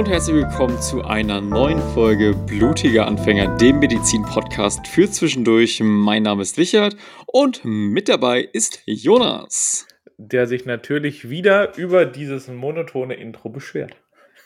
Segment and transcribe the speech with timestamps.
[0.00, 5.82] und herzlich willkommen zu einer neuen Folge Blutiger Anfänger, dem Medizin-Podcast für zwischendurch.
[5.82, 6.96] Mein Name ist Richard
[7.26, 9.86] und mit dabei ist Jonas.
[10.16, 13.94] Der sich natürlich wieder über dieses monotone Intro beschwert.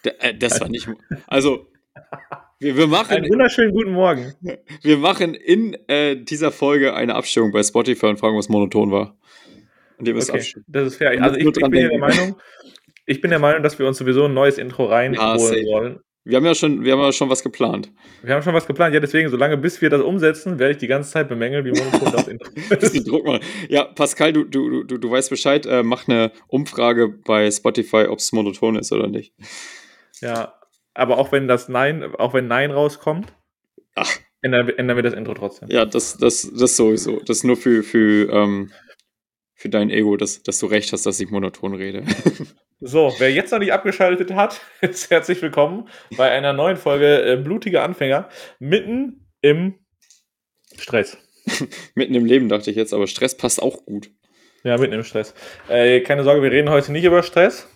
[0.05, 0.89] D äh, das war nicht.
[1.29, 1.68] Also,
[2.59, 3.13] wir, wir, machen.
[3.13, 4.35] Einen wunderschönen guten Morgen.
[4.82, 9.17] Wir machen in äh, dieser Folge eine Abstimmung bei Spotify und fragen, was monoton war.
[9.99, 11.23] Und okay, das ist fair.
[11.23, 12.35] Also, ich, ich bin der Meinung,
[13.07, 16.00] ich bin der Meinung, dass wir uns sowieso ein neues Intro reinholen wollen.
[16.26, 17.93] Wir haben ja schon, wir haben ja schon was geplant.
[18.22, 20.86] Wir haben schon was geplant, ja, deswegen, solange bis wir das umsetzen, werde ich die
[20.86, 22.50] ganze Zeit bemängeln, wie monoton das Intro
[22.81, 23.07] ist.
[23.07, 23.40] Druck mal.
[23.68, 28.21] Ja, Pascal, du, du, du, du weißt Bescheid, äh, mach eine Umfrage bei Spotify, ob
[28.21, 29.34] es monoton ist oder nicht.
[30.23, 30.54] Ja,
[30.95, 33.34] aber auch wenn das Nein, auch wenn Nein rauskommt,
[33.95, 34.11] Ach.
[34.41, 35.69] Ändern, ändern wir das Intro trotzdem.
[35.70, 37.20] Ja, das, das, das sowieso.
[37.20, 38.73] Das ist nur für, für, ähm,
[39.55, 42.05] für dein Ego, dass, dass du recht hast, dass ich monoton rede.
[42.80, 47.36] So, wer jetzt noch nicht abgeschaltet hat, ist herzlich willkommen bei einer neuen Folge äh,
[47.36, 49.78] Blutige Anfänger mitten im
[50.77, 51.17] Stress.
[51.95, 54.11] mitten im Leben dachte ich jetzt, aber Stress passt auch gut.
[54.64, 55.34] Ja, mitten im Stress.
[55.69, 57.69] Äh, keine Sorge, wir reden heute nicht über Stress.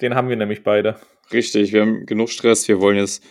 [0.00, 0.96] Den haben wir nämlich beide.
[1.32, 2.68] Richtig, wir haben genug Stress.
[2.68, 3.24] Wir wollen jetzt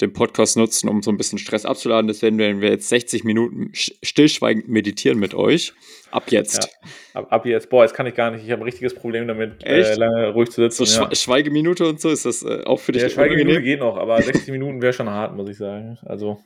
[0.00, 2.08] den Podcast nutzen, um so ein bisschen Stress abzuladen.
[2.08, 5.72] Deswegen werden wir jetzt 60 Minuten stillschweigend meditieren mit euch.
[6.10, 6.70] Ab jetzt.
[7.14, 7.70] Ja, ab, ab, jetzt.
[7.70, 8.44] Boah, jetzt kann ich gar nicht.
[8.44, 10.86] Ich habe ein richtiges Problem damit, äh, lange ruhig zu sitzen.
[10.86, 11.14] So ja.
[11.14, 13.02] Schweigeminute und so, ist das äh, auch für dich?
[13.02, 15.98] Ja, Schweigeminute geht noch, aber 60 Minuten wäre schon hart, muss ich sagen.
[16.04, 16.38] Also.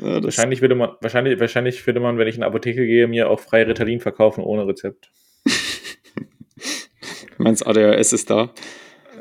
[0.00, 3.28] Ja, wahrscheinlich, würde man, wahrscheinlich, wahrscheinlich würde man, wenn ich in eine Apotheke gehe, mir
[3.28, 5.10] auch frei Ritalin verkaufen ohne Rezept.
[7.38, 8.54] Meinst ADHS ist da?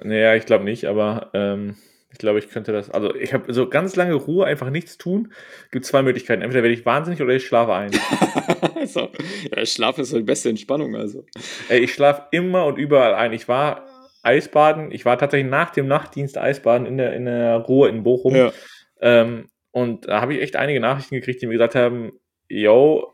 [0.04, 1.76] Naja, ich glaube nicht, aber ähm,
[2.12, 2.90] ich glaube, ich könnte das.
[2.90, 5.34] Also, ich habe so ganz lange Ruhe, einfach nichts tun.
[5.72, 6.42] Gibt zwei Möglichkeiten.
[6.42, 7.92] Entweder werde ich wahnsinnig oder ich schlafe ein.
[8.86, 9.10] so.
[9.56, 11.26] ja, Schlaf ist so die beste Entspannung, also.
[11.70, 13.32] Ich schlafe immer und überall ein.
[13.32, 13.86] Ich war
[14.24, 14.92] Eisbaden.
[14.92, 18.36] Ich war tatsächlich nach dem Nachtdienst Eisbaden in der, in der Ruhe in Bochum.
[18.36, 18.52] Ja.
[19.00, 22.12] Ähm, und da habe ich echt einige Nachrichten gekriegt, die mir gesagt haben:
[22.50, 23.14] Yo,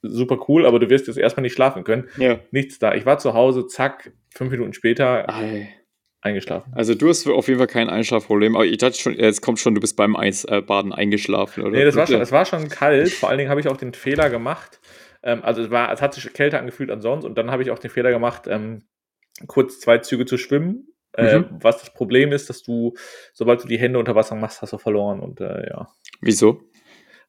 [0.00, 2.08] super cool, aber du wirst jetzt erstmal nicht schlafen können.
[2.16, 2.38] Ja.
[2.52, 2.94] Nichts da.
[2.94, 5.28] Ich war zu Hause, zack, fünf Minuten später.
[5.28, 5.68] Ei
[6.24, 6.72] eingeschlafen.
[6.74, 9.74] Also du hast auf jeden Fall kein Einschlafproblem, aber ich dachte schon, jetzt kommt schon,
[9.74, 11.78] du bist beim Eisbaden äh, eingeschlafen, oder?
[11.78, 13.10] Nee, das war, schon, das war schon kalt.
[13.10, 14.80] Vor allen Dingen habe ich auch den Fehler gemacht.
[15.22, 17.70] Ähm, also es, war, es hat sich kälter angefühlt als sonst und dann habe ich
[17.70, 18.84] auch den Fehler gemacht, ähm,
[19.46, 20.88] kurz zwei Züge zu schwimmen.
[21.16, 21.58] Äh, mhm.
[21.60, 22.94] was das Problem ist, dass du,
[23.32, 25.86] sobald du die Hände unter Wasser machst, hast du verloren und äh, ja.
[26.20, 26.62] Wieso?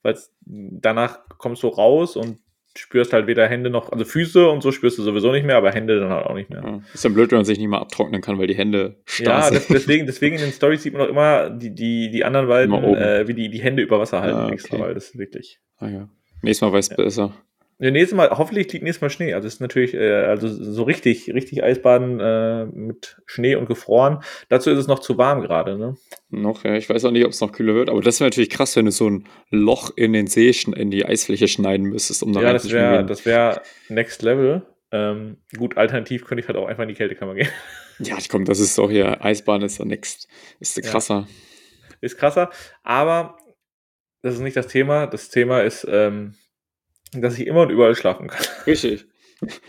[0.01, 2.39] Weil danach kommst du raus und
[2.78, 5.72] spürst halt weder Hände noch, also Füße und so spürst du sowieso nicht mehr, aber
[5.72, 6.62] Hände dann halt auch nicht mehr.
[6.63, 9.46] Ja, ist dann blöd, wenn man sich nicht mal abtrocknen kann, weil die Hände starr
[9.46, 12.47] Ja, das, deswegen, deswegen in den Stories sieht man auch immer die, die, die anderen
[12.47, 15.59] beiden, äh, wie die die Hände über Wasser halten, ja, extra, weil das ist wirklich.
[15.78, 16.09] Ah ja.
[16.41, 16.96] Nächstes Mal weiß ja.
[16.96, 17.34] besser.
[17.78, 19.34] Nächstes Mal, hoffentlich liegt nächstes Mal Schnee.
[19.34, 24.24] Also es ist natürlich, äh, also so richtig, richtig Eisbaden äh, mit Schnee und gefroren.
[24.47, 25.97] Dazu ist es noch zu warm gerade, ne?
[26.30, 26.75] Noch, ja.
[26.75, 28.86] Ich weiß auch nicht, ob es noch kühler wird, aber das wäre natürlich krass, wenn
[28.86, 32.53] du so ein Loch in den See, in die Eisfläche schneiden müsstest, um da Ja,
[32.53, 34.66] das wäre das wär Next Level.
[34.92, 37.50] Ähm, gut, alternativ könnte ich halt auch einfach in die Kältekammer gehen.
[38.00, 40.28] Ja, komm, das ist doch hier, Eisbahn ist doch next,
[40.59, 41.28] ist krasser.
[41.28, 41.96] Ja.
[42.02, 42.52] Ist krasser,
[42.84, 43.38] aber
[44.22, 45.07] das ist nicht das Thema.
[45.07, 46.36] Das Thema ist, ähm,
[47.22, 48.46] dass ich immer und überall schlafen kann.
[48.66, 49.06] Richtig.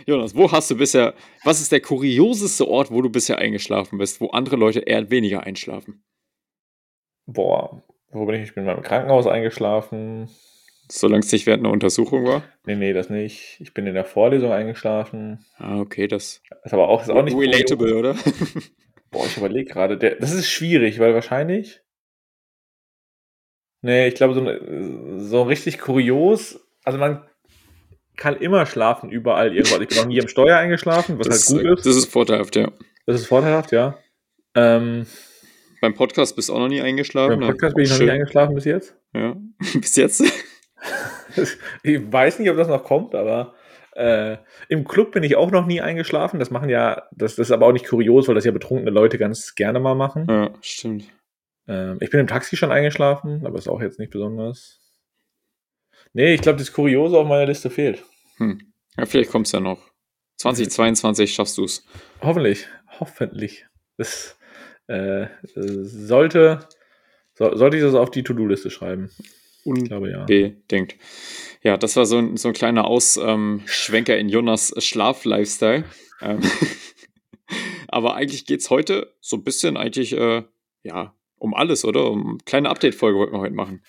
[0.07, 1.15] Jonas, wo hast du bisher,
[1.45, 5.43] was ist der kurioseste Ort, wo du bisher eingeschlafen bist, wo andere Leute eher weniger
[5.43, 6.05] einschlafen?
[7.27, 8.43] Boah, wo bin ich?
[8.43, 10.29] Ich bin in meinem Krankenhaus eingeschlafen.
[10.89, 12.45] Solange es nicht während einer Untersuchung war?
[12.65, 13.57] Nee, nee, das nicht.
[13.61, 15.45] Ich bin in der Vorlesung eingeschlafen.
[15.57, 16.43] Ah, okay, das.
[16.65, 17.37] Ist aber auch, ist auch nicht.
[17.37, 18.15] Relatable, oder?
[19.11, 19.97] Boah, ich überlege gerade.
[19.97, 21.83] Das ist schwierig, weil wahrscheinlich.
[23.83, 26.61] Nee, ich glaube, so, so richtig kurios.
[26.85, 27.29] Also, man
[28.17, 29.81] kann immer schlafen, überall irgendwo.
[29.81, 31.87] Ich bin noch nie im Steuer eingeschlafen, was das, halt gut ist.
[31.87, 32.71] Das ist vorteilhaft, ja.
[33.07, 33.99] Das ist vorteilhaft, ja.
[34.55, 35.07] Ähm,
[35.81, 37.39] beim Podcast bist du auch noch nie eingeschlafen?
[37.39, 38.97] Beim Podcast bin ich noch nie eingeschlafen bis jetzt.
[39.15, 39.37] Ja,
[39.75, 40.23] bis jetzt?
[41.83, 43.55] ich weiß nicht, ob das noch kommt, aber
[43.95, 44.39] äh,
[44.69, 46.39] im Club bin ich auch noch nie eingeschlafen.
[46.41, 49.19] Das machen ja, das, das ist aber auch nicht kurios, weil das ja betrunkene Leute
[49.19, 50.27] ganz gerne mal machen.
[50.29, 51.05] Ja, stimmt.
[51.69, 54.81] Ähm, ich bin im Taxi schon eingeschlafen, aber ist auch jetzt nicht besonders.
[56.13, 58.03] Nee, ich glaube, das Kuriose auf meiner Liste fehlt.
[58.39, 58.61] Hm.
[58.97, 59.91] Ja, vielleicht kommt es ja noch.
[60.37, 61.85] 2022 schaffst du es.
[62.23, 62.67] Hoffentlich.
[63.01, 63.67] Hoffentlich.
[63.97, 64.37] Das
[64.87, 66.61] äh, sollte,
[67.35, 69.11] so, sollte ich das auf die To-Do-Liste schreiben.
[69.65, 70.93] Unbedingt.
[71.63, 71.73] Ja.
[71.73, 75.85] ja, das war so ein, so ein kleiner Ausschwenker ähm, in Jonas Schlaf-Lifestyle.
[76.23, 76.41] Ähm,
[77.89, 80.45] aber eigentlich geht es heute so ein bisschen eigentlich, äh,
[80.85, 82.11] ja, um alles, oder?
[82.11, 83.83] Um eine kleine Update-Folge wollten wir heute machen.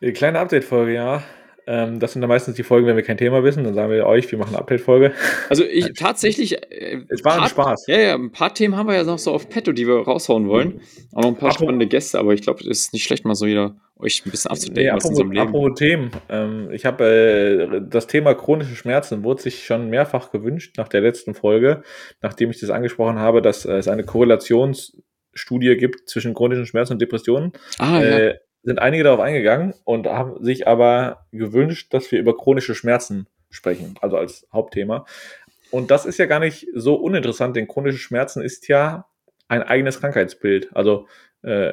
[0.00, 1.22] Eine kleine Update-Folge, ja.
[1.66, 3.64] Ähm, das sind dann meistens die Folgen, wenn wir kein Thema wissen.
[3.64, 5.12] Dann sagen wir euch, wir machen eine Update-Folge.
[5.48, 6.56] Also ich tatsächlich.
[6.72, 7.86] Äh, es war ein Spaß.
[7.86, 10.48] Ja, ja, ein paar Themen haben wir ja noch so auf Petto, die wir raushauen
[10.48, 10.80] wollen.
[11.12, 13.34] Auch noch ein paar Apropos, spannende Gäste, aber ich glaube, es ist nicht schlecht, mal
[13.34, 15.48] so wieder euch ein bisschen abzudecken, nee, was in so einem Leben.
[15.48, 16.10] Apropos Themen.
[16.28, 21.00] Ähm, ich habe äh, das Thema chronische Schmerzen wurde sich schon mehrfach gewünscht nach der
[21.00, 21.82] letzten Folge,
[22.20, 27.02] nachdem ich das angesprochen habe, dass äh, es eine Korrelationsstudie gibt zwischen chronischen Schmerzen und
[27.02, 27.52] Depressionen.
[27.78, 28.18] Ah, ja.
[28.18, 33.26] Äh, sind einige darauf eingegangen und haben sich aber gewünscht, dass wir über chronische Schmerzen
[33.50, 35.06] sprechen, also als Hauptthema.
[35.70, 39.06] Und das ist ja gar nicht so uninteressant, denn chronische Schmerzen ist ja
[39.48, 40.74] ein eigenes Krankheitsbild.
[40.76, 41.06] Also,
[41.42, 41.72] äh,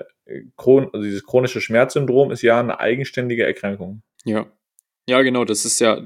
[0.57, 4.01] Chron also dieses chronische Schmerzsyndrom ist ja eine eigenständige Erkrankung.
[4.25, 4.47] Ja.
[5.07, 6.05] Ja, genau, das ist ja,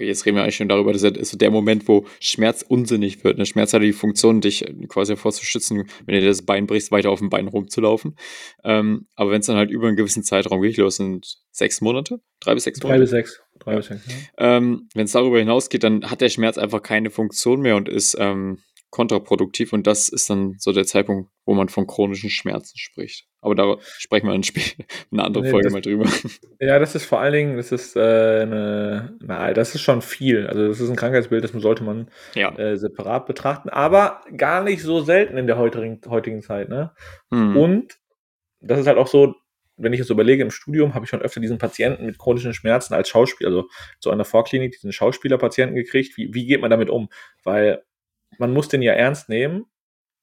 [0.00, 3.38] jetzt reden wir eigentlich schon darüber, das ist so der Moment, wo Schmerz unsinnig wird.
[3.38, 3.46] Ne?
[3.46, 7.10] Schmerz hat die Funktion, dich quasi davor zu schützen, wenn du das Bein brichst, weiter
[7.10, 8.16] auf dem Bein rumzulaufen.
[8.64, 12.20] Ähm, aber wenn es dann halt über einen gewissen Zeitraum geht, los sind sechs Monate,
[12.40, 12.98] drei bis sechs Monate.
[12.98, 13.42] Drei bis sechs.
[13.58, 13.76] Drei ja.
[13.78, 14.56] bis sechs ja.
[14.56, 18.16] ähm, wenn es darüber hinausgeht, dann hat der Schmerz einfach keine Funktion mehr und ist
[18.18, 18.58] ähm,
[18.90, 23.26] kontraproduktiv und das ist dann so der Zeitpunkt, wo man von chronischen Schmerzen spricht.
[23.40, 24.42] Aber da sprechen wir in
[25.12, 26.06] einer anderen nee, Folge das, mal drüber.
[26.60, 30.46] Ja, das ist vor allen Dingen, das ist äh, eine, na, das ist schon viel.
[30.46, 32.54] Also das ist ein Krankheitsbild, das sollte man ja.
[32.58, 36.68] äh, separat betrachten, aber gar nicht so selten in der heutigen, heutigen Zeit.
[36.68, 36.92] Ne?
[37.32, 37.56] Hm.
[37.56, 37.98] Und
[38.60, 39.34] das ist halt auch so,
[39.76, 42.92] wenn ich jetzt überlege, im Studium habe ich schon öfter diesen Patienten mit chronischen Schmerzen
[42.92, 43.68] als Schauspieler, also
[44.00, 46.16] zu einer Vorklinik, diesen Schauspielerpatienten gekriegt.
[46.18, 47.08] Wie, wie geht man damit um?
[47.42, 47.82] Weil
[48.40, 49.66] man muss den ja ernst nehmen,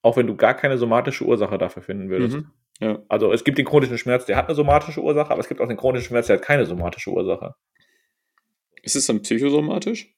[0.02, 2.36] auch wenn du gar keine somatische Ursache dafür finden würdest.
[2.36, 2.50] Mhm.
[2.80, 3.02] Ja.
[3.08, 5.68] Also es gibt den chronischen Schmerz, der hat eine somatische Ursache, aber es gibt auch
[5.68, 7.54] den chronischen Schmerz, der hat keine somatische Ursache.
[8.82, 10.14] Ist es dann psychosomatisch?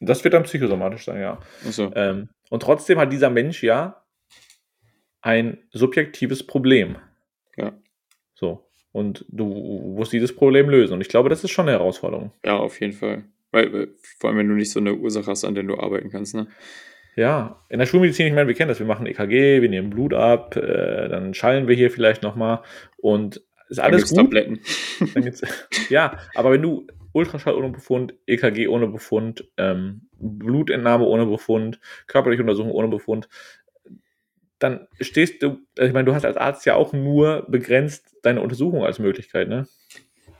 [0.00, 1.38] Das wird dann psychosomatisch sein, ja.
[1.62, 1.92] So.
[1.94, 4.02] Ähm, und trotzdem hat dieser Mensch ja
[5.20, 6.96] ein subjektives Problem.
[7.56, 7.72] Ja.
[8.34, 8.68] So.
[8.90, 10.94] Und du musst dieses Problem lösen.
[10.94, 12.32] Und ich glaube, das ist schon eine Herausforderung.
[12.44, 13.24] Ja, auf jeden Fall.
[13.52, 16.34] Weil, vor allem, wenn du nicht so eine Ursache hast, an der du arbeiten kannst,
[16.34, 16.48] ne?
[17.14, 20.14] Ja, in der Schulmedizin, ich meine, wir kennen das, wir machen EKG, wir nehmen Blut
[20.14, 22.62] ab, äh, dann schallen wir hier vielleicht nochmal
[22.96, 24.18] und ist alles gut.
[24.18, 24.60] Tabletten.
[25.88, 32.42] ja, aber wenn du Ultraschall ohne Befund, EKG ohne Befund, ähm, Blutentnahme ohne Befund, körperliche
[32.42, 33.28] Untersuchung ohne Befund,
[34.58, 38.40] dann stehst du, also ich meine, du hast als Arzt ja auch nur begrenzt deine
[38.40, 39.66] Untersuchung als Möglichkeit, ne?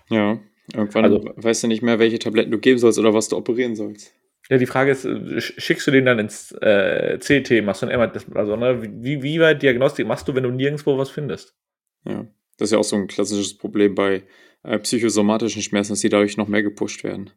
[0.08, 0.38] Ja,
[0.72, 3.74] irgendwann also, weißt du nicht mehr, welche Tabletten du geben sollst oder was du operieren
[3.74, 4.14] sollst.
[4.48, 7.98] Ja, die Frage ist, äh, schickst du den dann ins äh, CT, machst du ein
[7.98, 11.56] MRT, also ne, wie, wie weit Diagnostik machst du, wenn du nirgendwo was findest?
[12.04, 12.26] Ja,
[12.58, 14.24] das ist ja auch so ein klassisches Problem bei
[14.64, 17.30] äh, psychosomatischen Schmerzen, dass die dadurch noch mehr gepusht werden.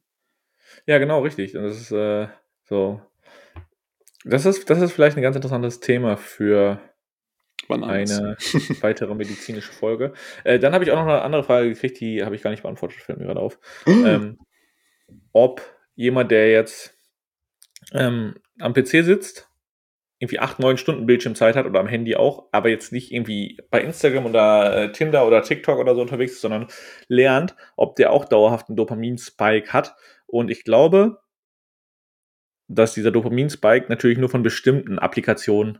[0.87, 1.55] Ja, genau, richtig.
[1.55, 2.27] Und das ist äh,
[2.63, 3.01] so.
[4.23, 6.79] Das ist, das ist vielleicht ein ganz interessantes Thema für
[7.69, 8.37] eine
[8.81, 10.13] weitere medizinische Folge.
[10.43, 12.63] Äh, dann habe ich auch noch eine andere Frage gekriegt, die habe ich gar nicht
[12.63, 13.59] beantwortet, fällt mir gerade auf.
[13.87, 14.39] ähm,
[15.31, 15.61] ob
[15.95, 16.94] jemand, der jetzt
[17.93, 19.49] ähm, am PC sitzt,
[20.19, 23.81] irgendwie acht, neun Stunden Bildschirmzeit hat oder am Handy auch, aber jetzt nicht irgendwie bei
[23.81, 26.67] Instagram oder äh, Tinder oder TikTok oder so unterwegs ist, sondern
[27.07, 29.95] lernt, ob der auch dauerhaft einen Dopamin-Spike hat.
[30.25, 31.19] Und ich glaube,
[32.67, 35.79] dass dieser Dopamin-Spike natürlich nur von bestimmten Applikationen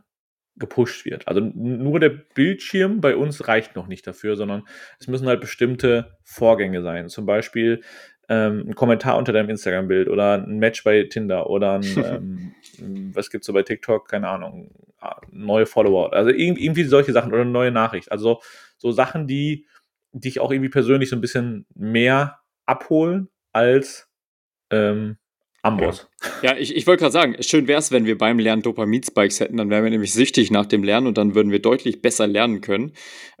[0.56, 1.28] gepusht wird.
[1.28, 4.66] Also nur der Bildschirm bei uns reicht noch nicht dafür, sondern
[4.98, 7.08] es müssen halt bestimmte Vorgänge sein.
[7.08, 7.82] Zum Beispiel
[8.28, 11.82] ähm, ein Kommentar unter deinem Instagram-Bild oder ein Match bei Tinder oder ein,
[12.78, 16.12] ähm, was gibt's so bei TikTok, keine Ahnung, ah, neue Follower.
[16.12, 18.10] Also irgendwie solche Sachen oder eine neue Nachricht.
[18.10, 18.40] Also
[18.78, 19.66] so Sachen, die
[20.12, 24.08] dich auch irgendwie persönlich so ein bisschen mehr abholen als
[24.70, 25.18] ähm,
[25.62, 26.08] Amboss.
[26.42, 29.40] Ja, ja ich, ich wollte gerade sagen, schön wäre es, wenn wir beim Lernen Dopamin-Spikes
[29.40, 32.26] hätten, dann wären wir nämlich süchtig nach dem Lernen und dann würden wir deutlich besser
[32.26, 32.92] lernen können.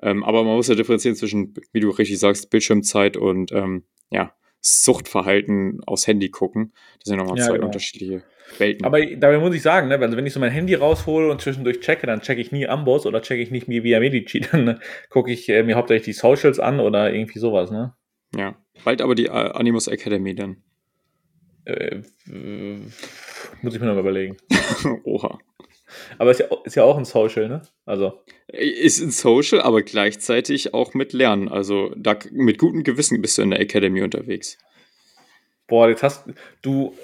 [0.02, 4.32] Ähm, aber man muss ja differenzieren zwischen, wie du richtig sagst, Bildschirmzeit und ähm, ja,
[4.66, 6.72] Suchtverhalten aufs Handy gucken.
[6.98, 7.66] Das sind nochmal ja, zwei genau.
[7.66, 8.24] unterschiedliche
[8.58, 8.84] Welten.
[8.84, 11.80] Aber dabei muss ich sagen, ne, also wenn ich so mein Handy raushole und zwischendurch
[11.80, 15.30] checke, dann checke ich nie Amboss oder checke ich nicht via Medici, dann ne, gucke
[15.30, 17.94] ich äh, mir hauptsächlich die Socials an oder irgendwie sowas, ne?
[18.34, 20.56] Ja, bald aber die äh, Animus Academy dann.
[21.64, 22.02] Äh,
[23.62, 24.36] muss ich mir noch überlegen.
[25.04, 25.38] Oha.
[26.18, 27.62] Aber ist ja, ist ja auch ein Social, ne?
[27.84, 28.20] Also.
[28.48, 31.48] Ist ein Social, aber gleichzeitig auch mit Lernen.
[31.48, 34.58] Also da, mit gutem Gewissen bist du in der Academy unterwegs.
[35.66, 36.24] Boah, jetzt hast
[36.62, 36.94] du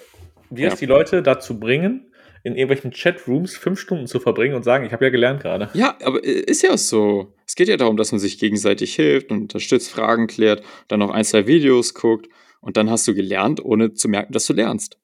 [0.56, 0.86] wirst ja.
[0.86, 2.12] die Leute dazu bringen,
[2.44, 5.70] in irgendwelchen Chatrooms fünf Stunden zu verbringen und sagen, ich habe ja gelernt gerade.
[5.74, 7.32] Ja, aber ist ja so.
[7.46, 11.10] Es geht ja darum, dass man sich gegenseitig hilft und unterstützt, Fragen klärt, dann noch
[11.10, 12.28] ein, zwei Videos guckt
[12.60, 14.98] und dann hast du gelernt, ohne zu merken, dass du lernst.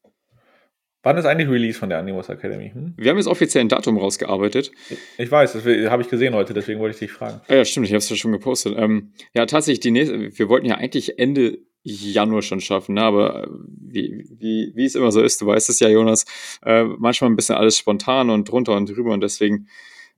[1.09, 2.71] Wann ist eigentlich Release von der Animus Academy?
[2.71, 2.93] Hm?
[2.99, 4.73] Wir haben jetzt offiziell ein Datum rausgearbeitet.
[5.17, 7.41] Ich weiß, das habe ich gesehen heute, deswegen wollte ich dich fragen.
[7.49, 8.75] Ah ja, stimmt, ich habe es ja schon gepostet.
[8.77, 12.97] Ähm, ja, tatsächlich, die nächste, wir wollten ja eigentlich Ende Januar schon schaffen.
[12.97, 13.03] Ne?
[13.03, 16.27] Aber äh, wie, wie, wie es immer so ist, du weißt es ja, Jonas,
[16.63, 19.67] äh, manchmal ein bisschen alles spontan und drunter und drüber und deswegen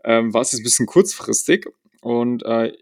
[0.02, 1.68] ähm, war es jetzt ein bisschen kurzfristig.
[2.00, 2.73] Und äh,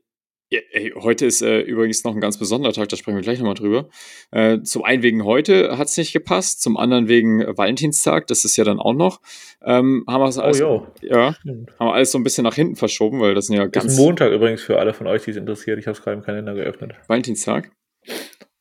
[0.50, 3.38] ja, ey, heute ist äh, übrigens noch ein ganz besonderer Tag, da sprechen wir gleich
[3.38, 3.88] nochmal drüber.
[4.30, 8.56] Äh, zum einen wegen heute hat es nicht gepasst, zum anderen wegen Valentinstag, das ist
[8.56, 9.20] ja dann auch noch.
[9.62, 12.76] Ähm, haben wir es alles, oh, ja, haben wir alles so ein bisschen nach hinten
[12.76, 13.86] verschoben, weil das sind ja ganz.
[13.86, 15.78] Das ist Montag übrigens für alle von euch, die es interessiert.
[15.78, 16.94] Ich habe es gerade im Kalender geöffnet.
[17.08, 17.70] Valentinstag?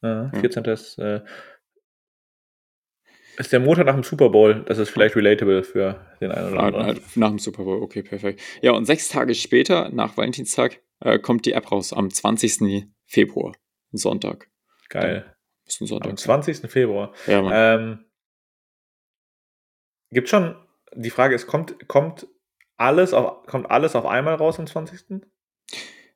[0.01, 0.63] Ja, 14.
[0.65, 0.74] Ja.
[0.74, 1.22] ist, äh,
[3.38, 4.63] ist der Montag nach dem Super Bowl.
[4.65, 6.86] Das ist vielleicht relatable für den einen oder anderen.
[6.86, 8.41] Halt nach dem Super Bowl, okay, perfekt.
[8.62, 12.88] Ja, und sechs Tage später, nach Valentinstag, äh, kommt die App raus am 20.
[13.06, 13.54] Februar,
[13.92, 14.50] Sonntag.
[14.89, 15.36] Geil.
[15.66, 16.12] Ist ein Sonntag.
[16.12, 16.70] Am 20.
[16.72, 17.13] Februar.
[17.25, 17.54] Ja, Mann.
[17.56, 18.06] Ähm,
[20.12, 20.56] gibt schon,
[20.94, 22.27] die Frage ist, kommt, kommt,
[22.77, 25.24] alles auf, kommt alles auf einmal raus am 20.?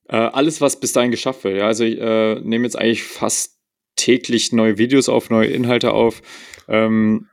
[0.08, 1.58] Äh, alles, was bis dahin geschafft wird.
[1.58, 3.60] Ja, also ich äh, nehme jetzt eigentlich fast
[3.96, 6.22] täglich neue Videos auf, neue Inhalte auf.
[6.68, 7.30] Ähm,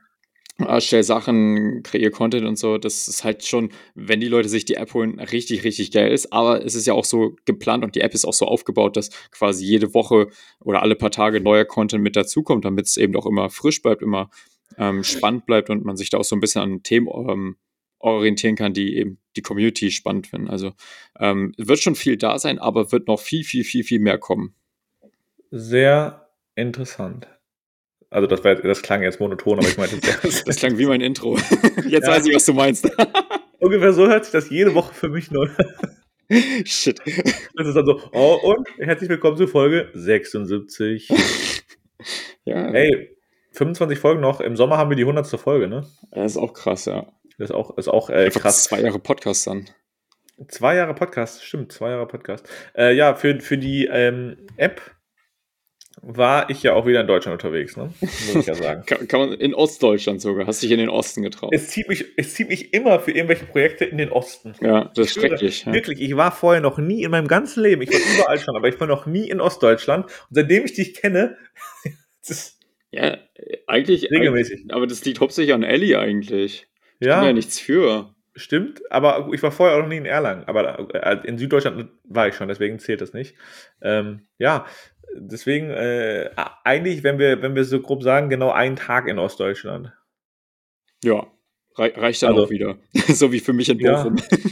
[0.67, 2.77] erstelle Sachen, kreiere Content und so.
[2.77, 6.33] Das ist halt schon, wenn die Leute sich die App holen, richtig, richtig geil ist.
[6.33, 9.09] Aber es ist ja auch so geplant und die App ist auch so aufgebaut, dass
[9.31, 10.27] quasi jede Woche
[10.59, 14.01] oder alle paar Tage neuer Content mit dazukommt, damit es eben auch immer frisch bleibt,
[14.01, 14.29] immer
[14.77, 17.57] ähm, spannend bleibt und man sich da auch so ein bisschen an Themen ähm,
[17.99, 20.49] orientieren kann, die eben die Community spannend finden.
[20.49, 20.73] Also
[21.19, 24.55] ähm, wird schon viel da sein, aber wird noch viel, viel, viel, viel mehr kommen.
[25.51, 27.27] Sehr interessant.
[28.11, 31.01] Also das, war, das klang jetzt monoton, aber ich meinte das, das klang wie mein
[31.01, 31.37] Intro.
[31.85, 32.13] Jetzt ja.
[32.13, 32.89] weiß ich, was du meinst.
[33.59, 35.47] Ungefähr so hört sich das jede Woche für mich neu.
[36.63, 36.99] Shit.
[37.55, 41.09] Das ist dann so, oh, und herzlich willkommen zu Folge 76.
[42.45, 42.71] ja.
[42.71, 43.15] Hey,
[43.51, 44.39] 25 Folgen noch.
[44.39, 45.27] Im Sommer haben wir die 100.
[45.39, 45.85] Folge, ne?
[46.11, 47.11] Das ist auch krass, ja.
[47.37, 48.63] Das ist auch, ist auch äh, krass.
[48.63, 49.65] Zwei Jahre Podcast dann.
[50.47, 52.47] Zwei Jahre Podcast, stimmt, zwei Jahre Podcast.
[52.75, 54.81] Äh, ja, für, für die ähm, App
[56.01, 57.91] war ich ja auch wieder in Deutschland unterwegs, ne?
[58.01, 58.83] muss ich ja sagen.
[58.85, 61.51] kann, kann, man in Ostdeutschland sogar, hast dich in den Osten getraut.
[61.53, 64.53] Es zieht, mich, es zieht mich immer für irgendwelche Projekte in den Osten.
[64.61, 65.65] Ja, das ist schrecklich.
[65.65, 65.73] Ja.
[65.73, 68.67] Wirklich, ich war vorher noch nie in meinem ganzen Leben, ich war überall schon, aber
[68.69, 70.05] ich war noch nie in Ostdeutschland.
[70.05, 71.37] Und seitdem ich dich kenne,
[72.91, 73.17] ja,
[73.67, 74.09] eigentlich.
[74.09, 74.65] Regelmäßig.
[74.69, 76.67] Aber das liegt hauptsächlich an Ellie eigentlich.
[76.99, 77.15] Ich ja.
[77.15, 78.15] kann ja nichts für.
[78.35, 80.45] Stimmt, aber ich war vorher auch noch nie in Erlangen.
[80.45, 83.35] Aber äh, in Süddeutschland war ich schon, deswegen zählt das nicht.
[83.81, 84.65] Ähm, ja,
[85.15, 86.29] deswegen äh,
[86.63, 89.93] eigentlich, wenn wir, wenn wir so grob sagen, genau einen Tag in Ostdeutschland.
[91.03, 91.27] Ja,
[91.77, 92.77] rei reicht dann also, auch wieder.
[93.07, 94.17] so wie für mich in Bochum.
[94.17, 94.37] Ja.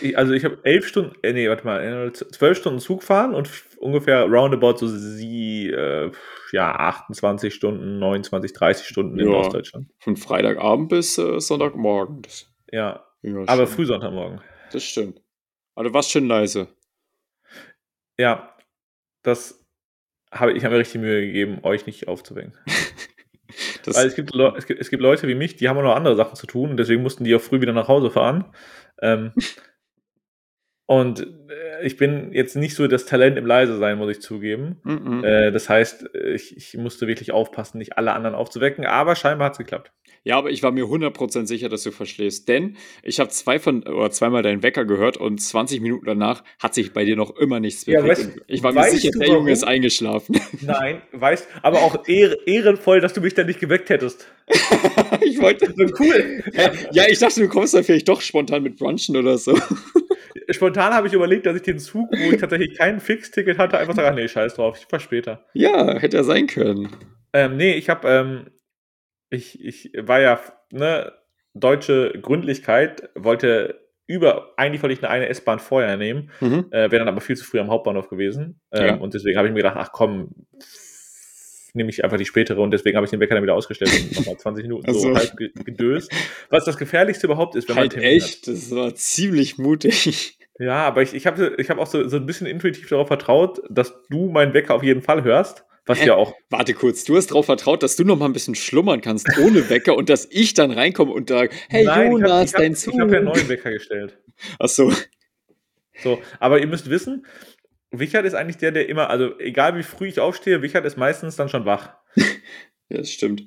[0.00, 3.34] Ich, also ich habe elf Stunden, äh, nee, warte mal, äh, zwölf Stunden Zug fahren
[3.34, 6.10] und ungefähr roundabout so sie, äh,
[6.52, 9.90] ja, 28 Stunden, 29, 30 Stunden in Ostdeutschland.
[9.98, 12.22] Von Freitagabend bis äh, Sonntagmorgen.
[12.22, 14.40] Das, ja, ja aber früh Sonntagmorgen.
[14.72, 15.20] Das stimmt.
[15.76, 16.68] Du warst schön leise.
[18.18, 18.53] Ja,
[19.24, 19.64] das
[20.30, 22.54] habe ich habe mir richtig Mühe gegeben, euch nicht aufzuwecken.
[23.86, 26.16] Weil es gibt, es, gibt, es gibt Leute wie mich, die haben auch noch andere
[26.16, 28.46] Sachen zu tun und deswegen mussten die auch früh wieder nach Hause fahren.
[29.00, 29.32] Ähm,
[30.86, 34.80] und äh, ich bin jetzt nicht so das Talent im Leise sein, muss ich zugeben.
[34.82, 35.24] Mm -mm.
[35.24, 39.52] Äh, das heißt, ich, ich, musste wirklich aufpassen, nicht alle anderen aufzuwecken, aber scheinbar hat
[39.52, 39.92] es geklappt.
[40.24, 43.82] Ja, aber ich war mir 100% sicher, dass du verschläfst, denn ich habe zwei von,
[43.82, 47.60] oder zweimal deinen Wecker gehört und 20 Minuten danach hat sich bei dir noch immer
[47.60, 48.02] nichts bewegt.
[48.02, 50.40] Ja, weißt, ich war mir sicher, der Junge ist eingeschlafen.
[50.62, 54.26] Nein, weißt, aber auch ehrenvoll, dass du mich dann nicht geweckt hättest.
[55.20, 55.66] ich wollte.
[55.76, 56.42] So cool.
[56.92, 59.58] Ja, ich dachte, du kommst dann vielleicht doch spontan mit Brunchen oder so
[60.50, 63.94] spontan habe ich überlegt, dass ich den Zug, wo ich tatsächlich kein Fixticket hatte, einfach
[63.94, 65.44] sage, nee, scheiß drauf, ich fahr später.
[65.54, 66.88] Ja, hätte er sein können.
[67.32, 68.46] Ähm, nee, ich habe, ähm,
[69.34, 71.12] ich, ich war ja, ne,
[71.54, 76.66] deutsche Gründlichkeit, wollte über, eigentlich wollte ich eine, S-Bahn vorher nehmen, mhm.
[76.70, 78.60] äh, wäre dann aber viel zu früh am Hauptbahnhof gewesen.
[78.72, 78.94] Ähm, ja.
[78.96, 80.34] Und deswegen habe ich mir gedacht, ach komm,
[81.72, 84.16] nehme ich einfach die spätere und deswegen habe ich den Wecker dann wieder ausgestellt und
[84.16, 85.00] nochmal 20 Minuten also.
[85.00, 86.12] so halb gedöst.
[86.50, 88.54] Was das Gefährlichste überhaupt ist, wenn halt man Termin echt, hat.
[88.54, 90.38] das war ziemlich mutig.
[90.60, 93.60] Ja, aber ich, ich habe ich hab auch so, so ein bisschen intuitiv darauf vertraut,
[93.70, 95.64] dass du meinen Wecker auf jeden Fall hörst.
[95.86, 96.06] Was Hä?
[96.06, 96.34] ja auch.
[96.48, 99.68] Warte kurz, du hast darauf vertraut, dass du noch mal ein bisschen schlummern kannst ohne
[99.68, 102.60] Wecker und dass ich dann reinkomme und sage, hey Nein, Jonas, ich hab, ich hab,
[102.60, 102.94] dein Zug.
[102.94, 104.18] Ich habe ja einen neuen Wecker gestellt.
[104.58, 104.92] Ach so.
[106.02, 107.26] So, aber ihr müsst wissen,
[107.90, 111.36] Wichert ist eigentlich der, der immer, also egal wie früh ich aufstehe, Wichert ist meistens
[111.36, 111.94] dann schon wach.
[112.88, 113.44] ja, das stimmt.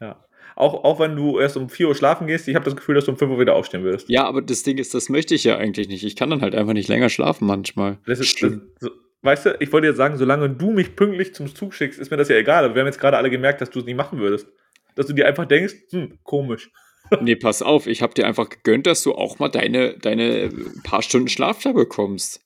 [0.00, 0.24] Ja.
[0.54, 3.06] Auch, auch wenn du erst um 4 Uhr schlafen gehst, ich habe das Gefühl, dass
[3.06, 4.08] du um 5 Uhr wieder aufstehen wirst.
[4.10, 6.04] Ja, aber das Ding ist, das möchte ich ja eigentlich nicht.
[6.04, 7.98] Ich kann dann halt einfach nicht länger schlafen manchmal.
[8.04, 8.90] Das ist, das, so,
[9.22, 12.16] weißt du, ich wollte jetzt sagen, solange du mich pünktlich zum Zug schickst, ist mir
[12.16, 12.64] das ja egal.
[12.64, 14.46] Aber wir haben jetzt gerade alle gemerkt, dass du es nicht machen würdest.
[14.94, 16.70] Dass du dir einfach denkst, hm, komisch.
[17.20, 20.50] nee, pass auf, ich habe dir einfach gegönnt, dass du auch mal deine, deine
[20.84, 22.40] paar Stunden Schlaf da bekommst.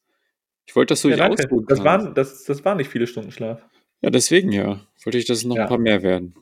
[0.67, 3.31] Ich wollte, dass du ja, dich ausruhen das Waren, das, das waren nicht viele Stunden
[3.31, 3.65] Schlaf.
[4.03, 4.81] Ja, deswegen ja.
[5.05, 5.63] Wollte ich, dass es noch ja.
[5.63, 6.35] ein paar mehr werden.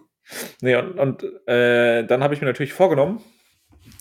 [0.62, 3.20] Nee, und, und äh, dann habe ich mir natürlich vorgenommen,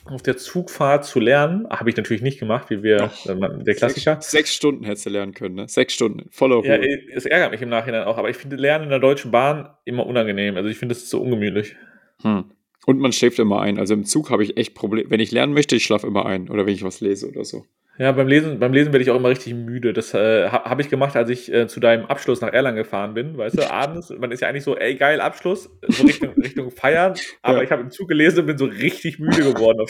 [0.05, 1.67] auf der Zugfahrt zu lernen.
[1.69, 4.15] Habe ich natürlich nicht gemacht, wie wir, äh, der Klassiker.
[4.15, 5.67] Sechs, sechs, Stunden hättest du lernen können, ne?
[5.67, 6.67] Sechs Stunden, voller Ruhe.
[6.67, 9.69] Ja, es ärgert mich im Nachhinein auch, aber ich finde Lernen in der Deutschen Bahn
[9.85, 10.57] immer unangenehm.
[10.57, 11.75] Also ich finde es so ungemütlich.
[12.21, 12.45] Hm.
[12.85, 13.79] Und man schläft immer ein.
[13.79, 15.09] Also im Zug habe ich echt Probleme.
[15.09, 16.49] Wenn ich lernen möchte, ich schlafe immer ein.
[16.49, 17.65] Oder wenn ich was lese oder so.
[17.99, 19.93] Ja, beim Lesen, beim Lesen werde ich auch immer richtig müde.
[19.93, 23.37] Das äh, habe ich gemacht, als ich äh, zu deinem Abschluss nach Erlangen gefahren bin.
[23.37, 27.13] Weißt du, abends, man ist ja eigentlich so, ey, geil, Abschluss, so Richtung, Richtung Feiern.
[27.43, 27.63] Aber ja.
[27.63, 29.85] ich habe im Zug gelesen und bin so richtig müde geworden.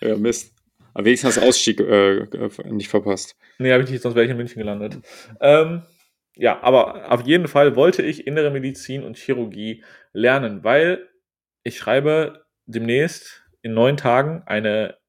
[0.00, 0.54] ja, Mist.
[0.94, 2.26] Aber wenigstens hast du Ausstieg äh,
[2.66, 3.36] nicht verpasst.
[3.58, 4.98] Nee, habe ich nicht, sonst wäre ich in München gelandet.
[5.40, 5.82] Ähm,
[6.36, 11.08] ja, aber auf jeden Fall wollte ich innere Medizin und Chirurgie lernen, weil
[11.62, 14.99] ich schreibe demnächst in neun Tagen eine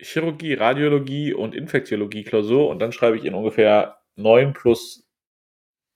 [0.00, 5.06] Chirurgie, Radiologie und Infektiologie Klausur und dann schreibe ich in ungefähr neun plus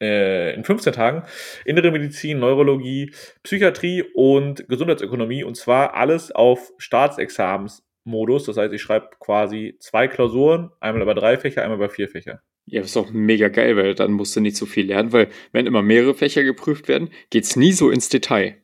[0.01, 1.25] äh, in 15 Tagen
[1.65, 8.47] Innere Medizin, Neurologie, Psychiatrie und Gesundheitsökonomie und zwar alles auf Staatsexamensmodus.
[8.47, 12.43] Das heißt, ich schreibe quasi zwei Klausuren, einmal über drei Fächer, einmal über vier Fächer.
[12.67, 15.29] Ja, das ist auch mega geil, weil dann musst du nicht so viel lernen, weil
[15.53, 18.63] wenn immer mehrere Fächer geprüft werden, geht es nie so ins Detail.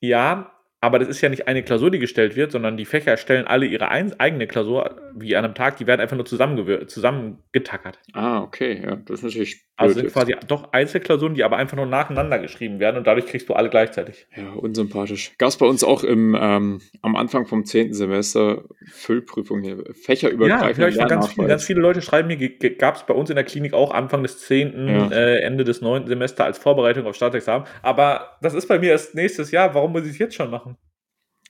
[0.00, 0.53] Ja,
[0.84, 3.64] aber das ist ja nicht eine Klausur, die gestellt wird, sondern die Fächer stellen alle
[3.64, 7.98] ihre eigene Klausur, wie an einem Tag, die werden einfach nur zusammengetackert.
[8.12, 9.64] Ah, okay, ja, das ist natürlich.
[9.76, 13.48] Also sind quasi doch Einzelklausuren, die aber einfach nur nacheinander geschrieben werden und dadurch kriegst
[13.48, 14.28] du alle gleichzeitig.
[14.36, 15.32] Ja, unsympathisch.
[15.36, 17.92] Gab es bei uns auch im, ähm, am Anfang vom 10.
[17.92, 20.94] Semester Füllprüfung hier, fächerübergreifend.
[20.94, 22.36] Ja, ganz, viele, ganz viele Leute schreiben mir,
[22.76, 25.10] gab es bei uns in der Klinik auch Anfang des 10., ja.
[25.10, 26.06] äh, Ende des 9.
[26.06, 27.66] Semesters als Vorbereitung auf Staatsexamen.
[27.82, 29.74] Aber das ist bei mir erst nächstes Jahr.
[29.74, 30.76] Warum muss ich es jetzt schon machen?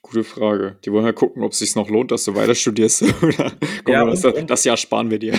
[0.01, 0.77] Gute Frage.
[0.85, 3.03] Die wollen ja gucken, ob es sich noch lohnt, dass du weiter studierst.
[3.23, 3.51] Oder
[3.87, 5.33] ja, mal, das, und, das, Jahr sparen wir dir.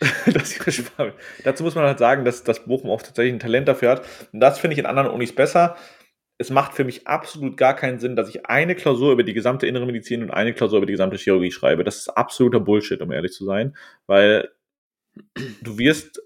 [0.26, 1.14] das wir.
[1.44, 4.06] Dazu muss man halt sagen, dass, dass Bochum auch tatsächlich ein Talent dafür hat.
[4.32, 5.76] Und das finde ich in anderen Unis besser.
[6.38, 9.66] Es macht für mich absolut gar keinen Sinn, dass ich eine Klausur über die gesamte
[9.66, 11.84] innere Medizin und eine Klausur über die gesamte Chirurgie schreibe.
[11.84, 13.76] Das ist absoluter Bullshit, um ehrlich zu sein.
[14.06, 14.48] Weil
[15.62, 16.22] du wirst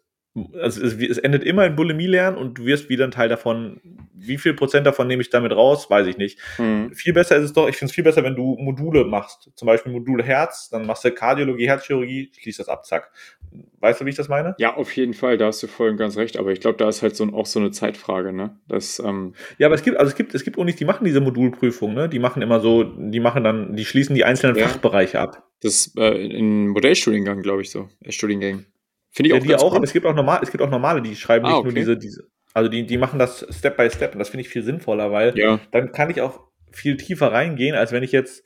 [0.60, 3.80] also es, es, endet immer in Bulimie-Lernen und du wirst wieder ein Teil davon.
[4.12, 6.38] Wie viel Prozent davon nehme ich damit raus, weiß ich nicht.
[6.58, 6.92] Mhm.
[6.92, 9.50] Viel besser ist es doch, ich finde es viel besser, wenn du Module machst.
[9.54, 13.12] Zum Beispiel Modul Herz, dann machst du Kardiologie, Herzchirurgie, schließt das ab, zack.
[13.78, 14.56] Weißt du, wie ich das meine?
[14.58, 16.36] Ja, auf jeden Fall, da hast du voll und ganz recht.
[16.36, 18.58] Aber ich glaube, da ist halt so, auch so eine Zeitfrage, ne?
[18.66, 21.20] Das, ähm ja, aber es gibt, also es gibt, es gibt Unis, die machen diese
[21.20, 22.08] Modulprüfung, ne?
[22.08, 24.66] Die machen immer so, die machen dann, die schließen die einzelnen ja.
[24.66, 25.44] Fachbereiche ab.
[25.62, 27.88] Das äh, in Modellstudiengang, glaube ich so.
[28.08, 28.66] Studiengängen.
[29.14, 31.00] Finde ich auch, ja, die auch aber es gibt auch, normal, es gibt auch normale,
[31.00, 31.68] die schreiben ah, nicht okay.
[31.68, 32.24] nur diese, diese.
[32.52, 35.38] Also die, die machen das Step by Step und das finde ich viel sinnvoller, weil
[35.38, 35.60] ja.
[35.70, 36.40] dann kann ich auch
[36.72, 38.44] viel tiefer reingehen, als wenn ich jetzt.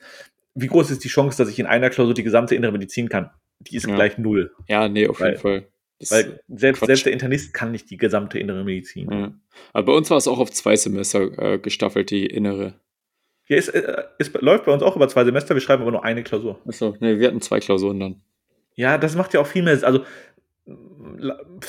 [0.55, 3.29] Wie groß ist die Chance, dass ich in einer Klausur die gesamte innere Medizin kann?
[3.59, 3.95] Die ist ja.
[3.95, 4.51] gleich null.
[4.67, 5.67] Ja, nee, auf weil, jeden Fall.
[5.99, 9.11] Das weil selbst, selbst der Internist kann nicht die gesamte innere Medizin.
[9.11, 9.33] Ja.
[9.73, 12.73] Aber bei uns war es auch auf zwei Semester äh, gestaffelt, die innere.
[13.47, 16.03] Ja, es, äh, es läuft bei uns auch über zwei Semester, wir schreiben aber nur
[16.03, 16.59] eine Klausur.
[16.67, 18.21] Achso, nee, wir hatten zwei Klausuren dann.
[18.75, 19.77] Ja, das macht ja auch viel mehr.
[19.83, 20.05] Also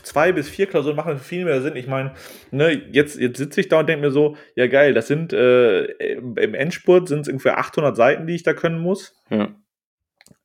[0.02, 1.76] zwei bis vier Klausuren machen viel mehr Sinn.
[1.76, 2.14] Ich meine,
[2.50, 5.84] ne, jetzt, jetzt sitze ich da und denke mir so, ja geil, das sind äh,
[5.84, 9.14] im Endspurt sind es ungefähr 800 Seiten, die ich da können muss.
[9.30, 9.54] Ja.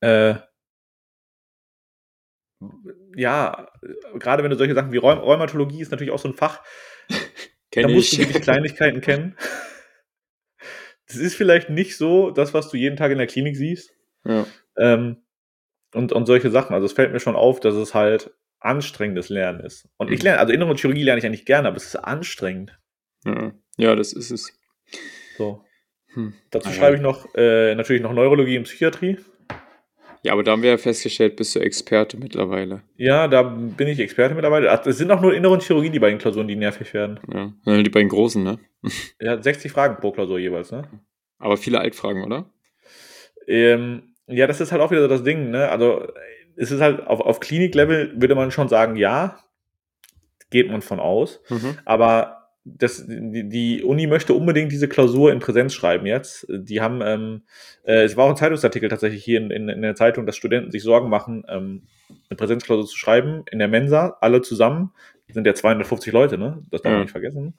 [0.01, 0.35] Äh,
[3.15, 3.71] ja,
[4.15, 6.61] gerade wenn du solche Sachen wie Rheum Rheumatologie ist natürlich auch so ein Fach,
[7.71, 9.35] da musst du wirklich Kleinigkeiten kennen.
[11.07, 13.93] Das ist vielleicht nicht so das, was du jeden Tag in der Klinik siehst.
[14.25, 14.45] Ja.
[14.77, 15.17] Ähm,
[15.93, 16.73] und, und solche Sachen.
[16.73, 18.31] Also es fällt mir schon auf, dass es halt
[18.65, 19.87] anstrengendes Lernen ist.
[19.97, 20.25] Und ich mhm.
[20.25, 22.77] lerne, also innere Chirurgie lerne ich ja nicht gerne, aber es ist anstrengend.
[23.25, 24.51] Ja, ja das ist es.
[25.37, 25.63] So.
[26.13, 26.33] Hm.
[26.49, 29.17] Dazu ah, schreibe ich noch äh, natürlich noch Neurologie und Psychiatrie.
[30.23, 32.81] Ja, aber da haben wir ja festgestellt, bist du Experte mittlerweile.
[32.97, 34.67] Ja, da bin ich Experte mittlerweile.
[34.85, 37.19] Es sind auch nur innere Chirurgie die beiden Klausuren, die nervig werden.
[37.31, 38.57] Ja, die beiden großen, ne?
[39.19, 40.89] ja, 60 Fragen pro Klausur jeweils, ne?
[41.37, 42.49] Aber viele Altfragen, oder?
[43.47, 45.69] Ähm, ja, das ist halt auch wieder das Ding, ne?
[45.69, 46.07] Also
[46.55, 49.39] es ist halt auf, auf Klinik-Level würde man schon sagen, ja,
[50.49, 51.41] geht man von aus.
[51.49, 51.77] Mhm.
[51.85, 56.47] Aber das, die, die, Uni möchte unbedingt diese Klausur in Präsenz schreiben jetzt.
[56.49, 57.43] Die haben, ähm,
[57.83, 60.71] äh, es war auch ein Zeitungsartikel tatsächlich hier in, in, in, der Zeitung, dass Studenten
[60.71, 61.83] sich Sorgen machen, ähm,
[62.29, 64.91] eine Präsenzklausur zu schreiben in der Mensa, alle zusammen.
[65.27, 66.63] Das sind ja 250 Leute, ne?
[66.71, 67.53] Das darf man nicht vergessen.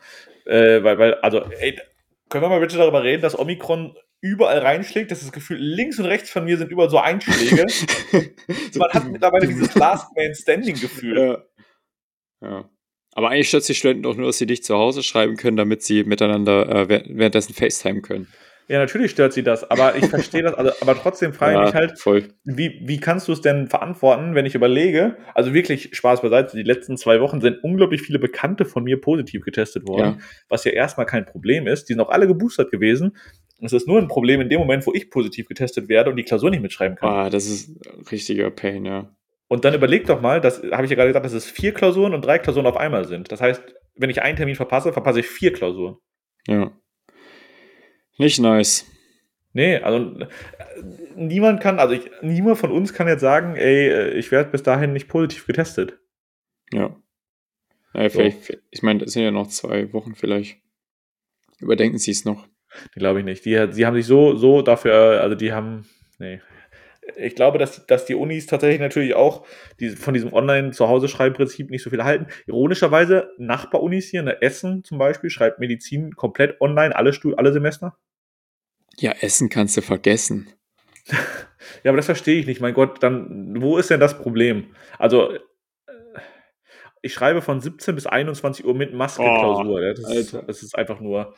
[0.44, 1.78] Äh, weil, weil, also, ey,
[2.28, 3.96] können wir mal bitte darüber reden, dass Omikron
[4.26, 5.10] überall reinschlägt.
[5.10, 7.66] Das ist das Gefühl, links und rechts von mir sind überall so Einschläge.
[8.74, 11.18] Man hat mittlerweile dieses Last Man Standing Gefühl.
[12.42, 12.48] Ja.
[12.48, 12.70] ja.
[13.12, 15.82] Aber eigentlich stört die Studenten doch nur, dass sie dich zu Hause schreiben können, damit
[15.82, 18.26] sie miteinander äh, währenddessen FaceTime können.
[18.68, 21.64] Ja, natürlich stört sie das, aber ich verstehe das, also, aber trotzdem frage ich Ja,
[21.66, 22.28] mich halt, voll.
[22.42, 26.64] wie, wie kannst du es denn verantworten, wenn ich überlege, also wirklich Spaß beiseite, die
[26.64, 30.26] letzten zwei Wochen sind unglaublich viele Bekannte von mir positiv getestet worden, Ja.
[30.48, 31.84] was ja erstmal kein Problem ist.
[31.88, 33.16] Die sind auch alle geboostert gewesen.
[33.60, 36.24] Es ist nur ein Problem in dem Moment, wo ich positiv getestet werde und die
[36.24, 37.08] Klausur nicht mitschreiben kann.
[37.08, 37.70] Ah, das ist
[38.10, 39.16] richtiger Pain, ja.
[39.48, 42.14] Und dann überleg doch mal, das habe ich ja gerade gesagt, dass es vier Klausuren
[42.14, 43.32] und drei Klausuren auf einmal sind.
[43.32, 43.62] Das heißt,
[43.94, 45.96] wenn ich einen Termin verpasse, verpasse ich vier Klausuren.
[46.46, 46.72] Ja.
[48.18, 48.86] Nicht nice.
[49.52, 50.18] Nee, also
[51.14, 54.62] niemand kann, also ich, niemand von uns kann jetzt sagen, ey, äh, ich werde bis
[54.62, 55.98] dahin nicht positiv getestet.
[56.72, 56.94] Ja.
[57.94, 58.18] Naja, So.
[58.18, 60.58] vielleicht, ich meine, es sind ja noch zwei Wochen vielleicht.
[61.58, 62.46] Überdenken Sie es noch.
[62.94, 63.44] Glaube ich nicht.
[63.44, 65.86] Die, die haben sich so, so dafür, also die haben,
[66.18, 66.40] nee.
[67.16, 69.46] Ich glaube, dass, dass die Unis tatsächlich natürlich auch
[69.78, 72.26] die, von diesem Online-Zuhause-Schreiben-Prinzip nicht so viel halten.
[72.46, 77.52] Ironischerweise, Nachbarunis hier in der Essen zum Beispiel schreibt Medizin komplett online, alle, Stu alle
[77.52, 77.96] Semester.
[78.98, 80.48] Ja, Essen kannst du vergessen.
[81.82, 82.60] Ja, aber das verstehe ich nicht.
[82.60, 84.66] Mein Gott, dann, wo ist denn das Problem?
[84.98, 85.40] Also, äh,
[87.06, 89.82] ich schreibe von 17 bis 21 Uhr mit Maske Oh, Klausur.
[89.82, 91.34] ja, Das, ist, das ist einfach nur.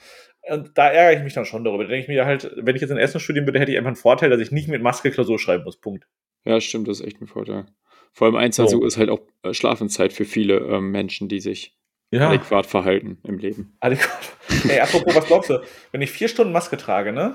[0.50, 1.84] Und da ärgere ich mich dann schon darüber.
[1.84, 3.88] Da denke ich mir halt, wenn ich jetzt in Essen studieren würde, hätte ich einfach
[3.88, 5.78] einen Vorteil, dass ich nicht mit Maske Klausur schreiben muss.
[5.80, 6.06] Punkt.
[6.44, 7.66] Ja, stimmt, das ist echt ein Vorteil.
[8.12, 8.80] Vor allem 21 So.
[8.80, 11.76] Uhr ist halt auch äh, Schlafenszeit für viele ähm, Menschen, die sich
[12.10, 13.76] Ja, adäquat verhalten im Leben.
[13.80, 14.32] adäquat.
[14.68, 15.60] Ey, apropos, was glaubst du?
[15.92, 17.34] Wenn ich vier Stunden Maske trage, ne?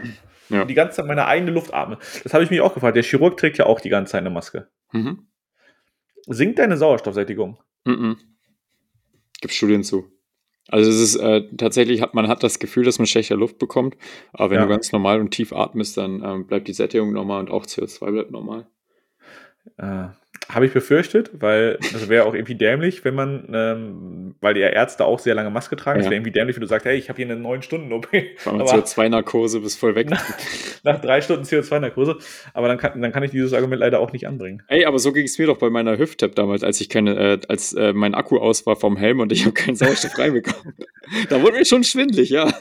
[0.50, 0.62] Ja.
[0.64, 1.98] Und die ganze Zeit meine eigene Luft atme.
[2.24, 2.96] Das habe ich mich auch gefragt.
[2.96, 4.68] Der Chirurg trägt ja auch die ganze Zeit eine Maske.
[4.92, 5.28] Mhm.
[6.28, 7.60] Sinkt deine Sauerstoffsättigung?
[7.86, 8.18] Mhm.
[9.42, 10.06] Gibt Studien zu.
[10.70, 13.98] Also es ist äh, tatsächlich hat man hat das Gefühl, dass man schlechter Luft bekommt,
[14.32, 14.64] aber wenn Ja.
[14.64, 18.12] du ganz normal und tief atmest, dann ähm, bleibt die Sättigung normal und auch CO2
[18.12, 18.68] bleibt normal.
[19.78, 20.06] Äh,
[20.50, 25.06] Habe ich befürchtet, weil das wäre auch irgendwie dämlich, wenn man, ähm, weil die Ärzte
[25.06, 26.10] auch sehr lange Maske tragen, es Ja.
[26.12, 28.08] wäre irgendwie dämlich, wenn du sagst, hey, ich habe hier eine 9-Stunden-OP.
[28.38, 30.10] Vor allem Aber CO2-Narkose bis voll weg.
[30.84, 32.18] nach drei Stunden CO2-Narkose.
[32.54, 34.64] Aber dann kann, dann kann ich dieses Argument leider auch nicht anbringen.
[34.68, 37.40] Ey, aber so ging es mir doch bei meiner Hüft-Tap damals, als ich keine, äh,
[37.48, 40.74] als äh, mein Akku aus war vom Helm und ich habe keinen Sauerstoff reinbekommen.
[41.30, 42.54] Da wurde mir schon schwindlig, ja.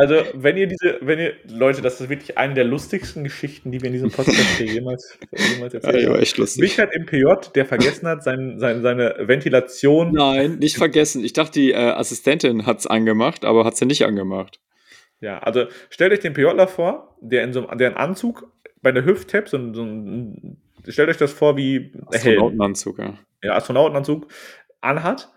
[0.00, 3.80] Also, wenn ihr diese, wenn ihr, Leute, das ist wirklich eine der lustigsten Geschichten, die
[3.80, 5.18] wir in diesem Podcast hier jemals,
[5.54, 6.22] jemals Ja, erzählt war haben.
[6.22, 6.62] echt lustig.
[6.62, 7.24] Wichert im PJ,
[7.56, 10.12] der vergessen hat, sein, sein, seine Ventilation.
[10.12, 11.24] Nein, nicht vergessen.
[11.24, 14.60] Ich dachte, die äh, Assistentin hat's angemacht, aber hat sie nicht angemacht.
[15.20, 18.92] Ja, also stellt euch den PJler vor, der in so einem, der einen Anzug bei
[18.92, 23.18] der Hüft-Tap, so, ein- so ein, stellt euch das vor wie Astronautenanzug, ja.
[23.42, 24.28] ja, Astronautenanzug
[24.80, 25.28] anhat,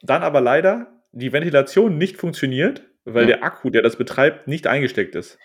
[0.00, 3.36] dann aber leider die Ventilation nicht funktioniert, weil Ja.
[3.36, 5.38] der Akku, der das betreibt, nicht eingesteckt ist.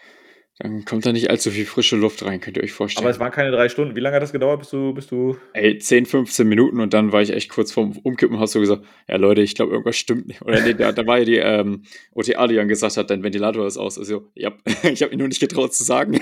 [0.62, 3.06] Dann kommt da nicht allzu viel frische Luft rein, könnt ihr euch vorstellen.
[3.06, 3.96] Aber es waren keine drei Stunden.
[3.96, 5.38] Wie lange hat das gedauert, bis du, bis du.
[5.54, 8.60] Ey, 10, 15 Minuten und dann war ich echt kurz vorm Umkippen und hast so
[8.60, 10.42] gesagt, ja Leute, ich glaube, irgendwas stimmt nicht.
[10.42, 13.66] Oder nee, da, da war ja die ähm, OTA, die dann gesagt hat, dein Ventilator
[13.68, 13.98] ist aus.
[13.98, 14.52] Also, ja,
[14.92, 16.20] ich habe mir nur nicht getraut zu sagen.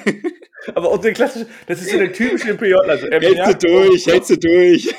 [0.75, 2.83] Aber auch den klassischen, das ist so der typische PJler.
[2.89, 4.93] Also, hältst du durch, hältst du durch.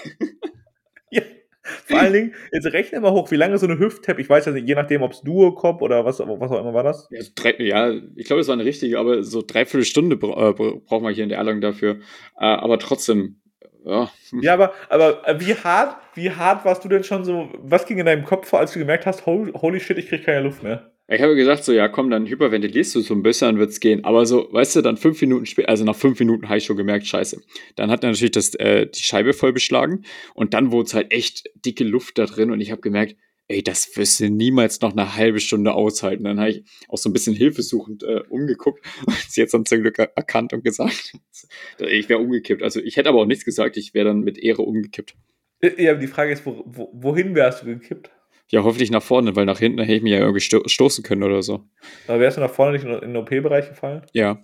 [1.87, 4.53] Vor allen Dingen, jetzt rechne mal hoch, wie lange so eine Hüft-Tap, ich weiß ja
[4.53, 7.09] nicht, je nachdem, ob es Duo-Cop oder was, was auch immer war das.
[7.11, 10.53] Ja, drei, ja ich glaube, es war eine richtige, aber so dreiviertel Stunde bra äh,
[10.53, 11.97] bra- brauchen wir hier in der Erlangen dafür.
[12.39, 13.41] Äh, aber trotzdem,
[13.85, 17.87] ja, Ja, aber, aber äh, wie hart, wie hart warst du denn schon so, was
[17.87, 20.41] ging in deinem Kopf vor, als du gemerkt hast, holy, holy shit, ich krieg keine
[20.43, 20.93] Luft mehr?
[21.11, 24.05] Ich habe gesagt, so, ja, komm, dann hyperventilierst du so ein bisschen, dann wird's gehen.
[24.05, 26.77] Aber so, weißt du, dann fünf Minuten später, also nach fünf Minuten habe ich schon
[26.77, 27.41] gemerkt, scheiße.
[27.77, 31.11] Dann hat er natürlich das, äh, die Scheibe voll beschlagen und dann wurde es halt
[31.11, 33.17] echt dicke Luft da drin und ich habe gemerkt,
[33.51, 36.25] ey, das wirst du niemals noch eine halbe Stunde aushalten.
[36.25, 39.81] Dann habe ich auch so ein bisschen hilfesuchend äh, umgeguckt und sie jetzt dann zum
[39.81, 41.15] Glück er- erkannt und gesagt,
[41.79, 42.63] ich wäre umgekippt.
[42.63, 45.15] Also ich hätte aber auch nichts gesagt, ich wäre dann mit Ehre umgekippt.
[45.63, 48.11] Äh, Ja, aber die Frage ist, wo, wo, wohin wärst du gekippt?
[48.51, 51.23] Ja, hoffentlich nach vorne, weil nach hinten hätte ich mich ja irgendwie sto stoßen können
[51.23, 51.65] oder so.
[52.07, 54.07] Aber wärst du nach vorne nicht in, den OP-Bereich gefallen?
[54.13, 54.43] Ja.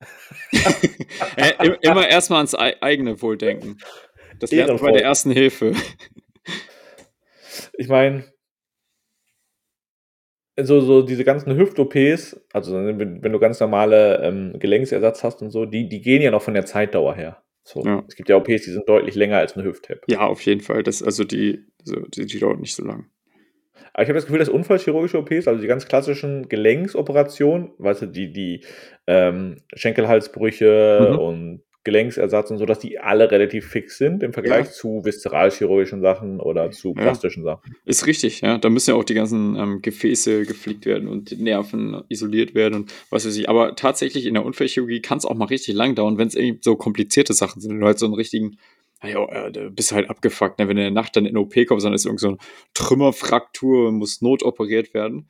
[1.36, 3.78] äh, im- immer erstmal ans ei- eigene Wohl denken.
[4.38, 5.74] Das lernt bei der ersten Hilfe.
[7.76, 8.24] Ich meine,
[10.58, 15.50] so, so diese ganzen Hüft-OPs, also wenn, wenn du ganz normale ähm, Gelenksersatz hast und
[15.50, 17.42] so, die, die gehen ja noch von der Zeitdauer her.
[17.64, 17.84] So.
[17.84, 18.04] Ja.
[18.08, 20.02] Es gibt ja OPs, die sind deutlich länger als eine Hüft-Tap.
[20.08, 20.82] Ja, auf jeden Fall.
[20.82, 23.10] Das, also die, also die, die dauert nicht so lang.
[23.92, 28.06] Aber ich habe das Gefühl, dass unfallchirurgische OPs, also die ganz klassischen Gelenksoperationen, weißt du,
[28.06, 28.60] die, die
[29.06, 31.18] ähm, Schenkelhalsbrüche Mhm.
[31.18, 34.70] und Gelenksersatz und so, dass die alle relativ fix sind im Vergleich Ja.
[34.70, 37.02] zu viszeralchirurgischen Sachen oder zu Ja.
[37.04, 37.74] plastischen Sachen.
[37.86, 38.58] Ist richtig, ja.
[38.58, 42.74] Da müssen ja auch die ganzen ähm, Gefäße gepflegt werden und die Nerven isoliert werden
[42.74, 43.48] und was weiß ich.
[43.48, 46.58] Aber tatsächlich in der Unfallchirurgie kann es auch mal richtig lang dauern, wenn es irgendwie
[46.62, 47.72] so komplizierte Sachen sind.
[47.72, 48.58] Wenn du halt so einen richtigen,
[49.02, 50.68] naja, äh, da bist du halt abgefuckt, ne?
[50.68, 52.38] wenn du in der Nacht dann in OP kommst, dann ist irgend so eine
[52.74, 55.28] Trümmerfraktur muss notoperiert werden.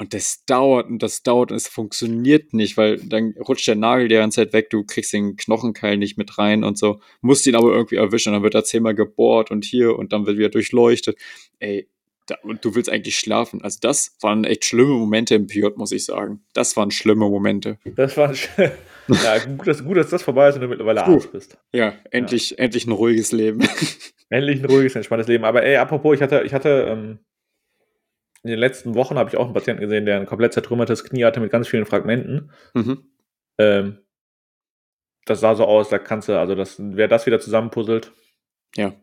[0.00, 4.06] Und das dauert und das dauert und es funktioniert nicht, weil dann rutscht der Nagel
[4.06, 7.00] die ganze Zeit weg, du kriegst den Knochenkeil nicht mit rein und so.
[7.20, 10.24] Musst ihn aber irgendwie erwischen und dann wird er zehnmal gebohrt und hier und dann
[10.24, 11.18] wird wieder durchleuchtet.
[11.58, 11.88] Ey,
[12.26, 13.60] da, und du willst eigentlich schlafen.
[13.62, 16.44] Also das waren echt schlimme Momente im PJ, muss ich sagen.
[16.52, 17.78] Das waren schlimme Momente.
[17.96, 18.36] Das waren
[19.24, 21.58] ja, gut, dass, gut, dass das vorbei ist und du mittlerweile Arzt bist.
[21.72, 22.58] Ja, endlich, ja.
[22.58, 23.60] endlich ein ruhiges Leben.
[24.30, 25.44] Endlich ein ruhiges, entspanntes Leben.
[25.44, 27.18] Aber ey, apropos, ich hatte, ich hatte ähm,
[28.42, 31.24] in den letzten Wochen habe ich auch einen Patienten gesehen, der ein komplett zertrümmertes Knie
[31.24, 32.50] hatte mit ganz vielen Fragmenten.
[32.74, 33.10] Mhm.
[33.56, 33.98] Ähm,
[35.24, 38.12] das sah so aus, da kannst du, also das, wer das wieder zusammenpuzzelt.
[38.76, 38.94] Ja.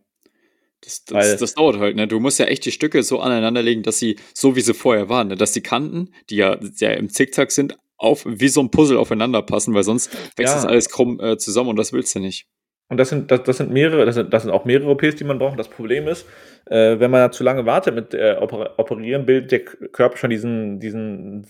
[0.82, 2.08] Das, das, das, dauert halt, ne?
[2.08, 5.30] Du musst ja echt die Stücke so aneinanderlegen, dass sie, so wie sie vorher waren,
[5.30, 5.36] ne?
[5.36, 9.42] dass die Kanten, die ja sehr im Zickzack sind, auf, wie so ein Puzzle aufeinander
[9.42, 10.62] passen, weil sonst wächst ja.
[10.62, 12.48] das alles krumm äh, zusammen und das willst du nicht.
[12.88, 15.24] Und das sind, das, das sind mehrere, das sind, das sind auch mehrere OPs, die
[15.24, 15.58] man braucht.
[15.58, 16.28] Das Problem ist,
[16.68, 21.48] äh, wenn man zu lange wartet mit äh, Operieren, bildet der Körper schon diesen, diesen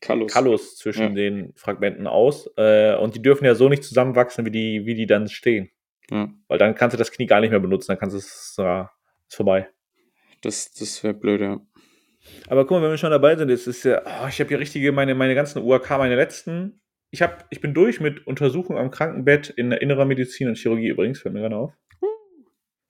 [0.00, 1.14] Kallus, Kallus zwischen ja.
[1.14, 2.50] den Fragmenten aus.
[2.56, 5.70] Äh, und die dürfen ja so nicht zusammenwachsen, wie die, wie die dann stehen.
[6.10, 6.30] Ja.
[6.48, 8.84] Weil dann kannst du das Knie gar nicht mehr benutzen, dann kannst du es, äh,
[9.28, 9.68] vorbei.
[10.40, 11.60] Das, das wäre blöd, ja.
[12.48, 14.58] Aber guck mal, wenn wir schon dabei sind, ist, ist ja, oh, ich habe hier
[14.58, 18.90] richtige, meine, meine ganzen UAK, meine letzten ich, hab, ich bin durch mit Untersuchungen am
[18.90, 21.72] Krankenbett in der innerer Medizin und Chirurgie übrigens, fällt mir gerade auf.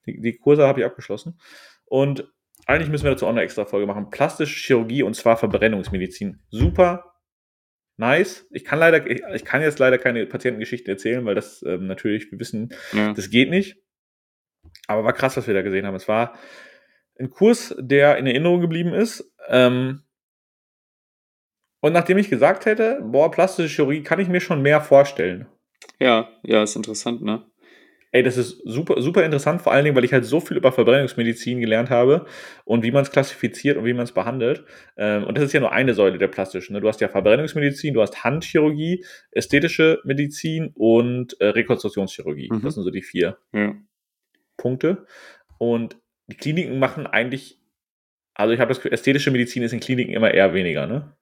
[0.05, 1.39] Die, die Kurse habe ich abgeschlossen.
[1.85, 2.31] Und
[2.65, 4.09] eigentlich müssen wir dazu auch eine extra Folge machen.
[4.09, 6.39] Plastische Chirurgie und zwar Verbrennungsmedizin.
[6.49, 7.15] Super
[7.97, 8.47] nice.
[8.51, 12.31] Ich kann leider, ich, ich kann jetzt leider keine Patientengeschichten erzählen, weil das ähm, natürlich,
[12.31, 13.13] wir wissen, ja.
[13.13, 13.77] das geht nicht.
[14.87, 15.95] Aber war krass, was wir da gesehen haben.
[15.95, 16.35] Es war
[17.19, 19.31] ein Kurs, der in Erinnerung geblieben ist.
[19.47, 20.01] Ähm,
[21.81, 25.47] und nachdem ich gesagt hätte, boah, plastische Chirurgie kann ich mir schon mehr vorstellen.
[25.99, 27.43] Ja, ja, ist interessant, ne?
[28.13, 30.73] Ey, das ist super, super interessant, vor allen Dingen, weil ich halt so viel über
[30.73, 32.25] Verbrennungsmedizin gelernt habe
[32.65, 34.65] und wie man es klassifiziert und wie man es behandelt.
[34.97, 36.73] Ähm, und das ist ja nur eine Säule der plastischen.
[36.73, 36.81] Ne?
[36.81, 42.49] Du hast ja Verbrennungsmedizin, du hast Handchirurgie, ästhetische Medizin und äh, Rekonstruktionschirurgie.
[42.51, 42.61] Mhm.
[42.63, 43.75] Das sind so die vier ja.
[44.57, 45.05] Punkte.
[45.57, 46.00] Und
[46.31, 47.59] die Kliniken machen eigentlich,
[48.33, 51.15] also ich habe das Gefühl, ästhetische Medizin ist in Kliniken immer eher weniger, ne?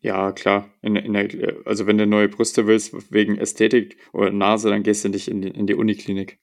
[0.00, 0.68] Ja, klar.
[0.82, 1.28] In, in der,
[1.64, 5.42] also wenn du neue Brüste willst wegen Ästhetik oder Nase, dann gehst du nicht in
[5.42, 6.40] die, in die Uniklinik.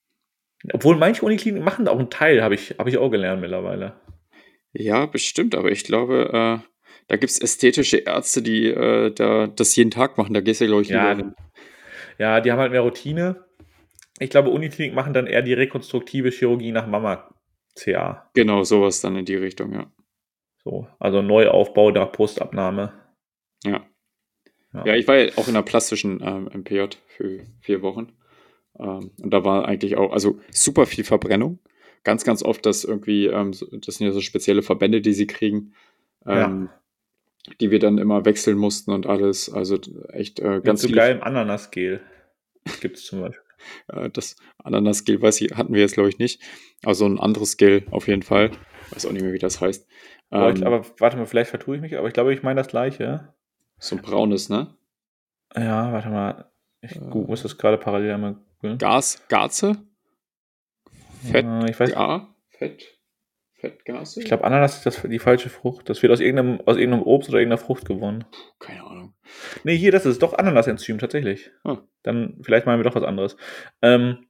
[0.72, 4.00] Obwohl manche Unikliniken machen da auch einen Teil, habe ich, hab ich auch gelernt mittlerweile.
[4.72, 6.70] Ja, bestimmt, aber ich glaube, äh,
[7.08, 10.34] da gibt es ästhetische Ärzte, die äh, da, das jeden Tag machen.
[10.34, 11.34] Da gehst du, glaube ich, ja, hin.
[12.18, 13.44] Ja, die haben halt mehr Routine.
[14.20, 16.88] Ich glaube, Unikliniken machen dann eher die rekonstruktive Chirurgie nach
[17.86, 18.30] Mama-CA.
[18.34, 19.92] Genau, sowas dann in die Richtung, ja.
[20.64, 22.94] So, also Neuaufbau nach Brustabnahme.
[23.64, 23.86] Ja.
[24.74, 28.14] Ja, ja ich war ja auch in der plastischen ähm, MPJ für vier Wochen.
[28.78, 31.60] Ähm, und da war eigentlich auch, also super viel Verbrennung.
[32.04, 35.74] Ganz, ganz oft, dass irgendwie, ähm, das sind ja so spezielle Verbände, die sie kriegen,
[36.26, 36.70] ähm,
[37.48, 37.54] ja.
[37.60, 39.52] die wir dann immer wechseln mussten und alles.
[39.52, 40.92] Also echt äh, ganz viel.
[40.92, 42.02] So geil im Ananasgel
[42.82, 43.49] gibt es zum Beispiel.
[43.88, 46.42] Äh, das Ananasgel, weiß ich, hatten wir jetzt, glaube ich, nicht.
[46.84, 48.52] Also ein anderes Gel auf jeden Fall.
[48.92, 49.88] Weiß auch nicht mehr, wie das heißt.
[50.32, 53.34] Ähm, aber warte mal, vielleicht vertue ich mich, aber ich glaube, ich meine das gleiche.
[53.78, 54.76] So ein braunes, ne?
[55.56, 56.52] Ja, warte mal.
[56.82, 58.78] Ich äh, muss das gerade parallel einmal googeln.
[58.78, 59.78] Gas, Gaze?
[61.24, 62.36] Fett, äh, ich weiß, Gar?
[62.50, 63.00] Fett?
[63.60, 64.22] Fettgase?
[64.22, 65.90] Ich glaube, Ananas ist das die falsche Frucht.
[65.90, 68.26] Das wird aus irgendeinem, aus irgendeinem Obst oder irgendeiner Frucht gewonnen.
[68.60, 68.99] Keine Ahnung.
[69.64, 71.52] Nee, hier, das ist doch Ananas-Enzym, tatsächlich.
[71.64, 71.80] Ah.
[72.04, 73.38] Dann vielleicht meinen wir doch was anderes.
[73.82, 74.28] Ähm,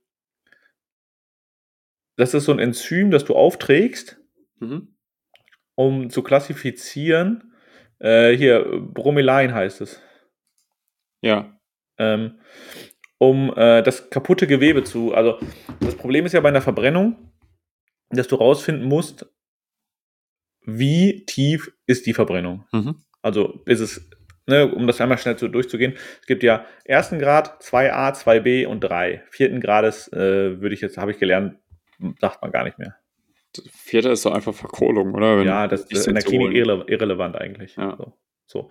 [2.16, 4.20] das ist so ein Enzym, das du aufträgst,
[4.60, 4.96] mhm.
[5.76, 7.50] um zu klassifizieren,
[8.00, 10.02] äh, hier, Bromelain heißt es.
[11.22, 11.60] Ja.
[11.98, 12.40] Ähm,
[13.18, 15.14] um äh, das kaputte Gewebe zu.
[15.14, 15.40] Also,
[15.82, 17.34] das Problem ist ja bei einer Verbrennung,
[18.10, 19.30] dass du rausfinden musst,
[20.62, 22.66] wie tief ist die Verbrennung.
[22.72, 23.04] Mhm.
[23.22, 24.10] Also, ist es,
[24.50, 28.82] ne, um das einmal schnell zu, durchzugehen, es gibt ja ersten Grad, 2a, 2b und
[28.82, 29.24] 3.
[29.30, 31.56] Vierten Grades äh, würde ich jetzt, habe ich gelernt,
[32.20, 32.96] sagt man gar nicht mehr.
[33.72, 35.38] Vierter ist doch einfach Verkohlung, oder?
[35.38, 37.76] Wenn ja, das ist in der Klinik irre irrelevant eigentlich.
[37.78, 37.96] Ja.
[37.98, 38.14] So.
[38.46, 38.70] so.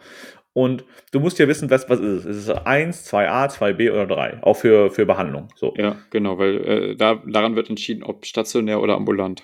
[0.52, 2.36] Und du musst ja wissen, was, was ist es?
[2.36, 4.42] Ist es 1, 2a, 2b oder 3?
[4.42, 5.48] Auch für, für Behandlung.
[5.56, 5.74] So.
[5.76, 9.42] Ja, genau, weil äh, da, daran wird entschieden, ob stationär oder ambulant.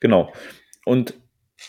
[0.00, 0.32] Genau.
[0.84, 1.14] Und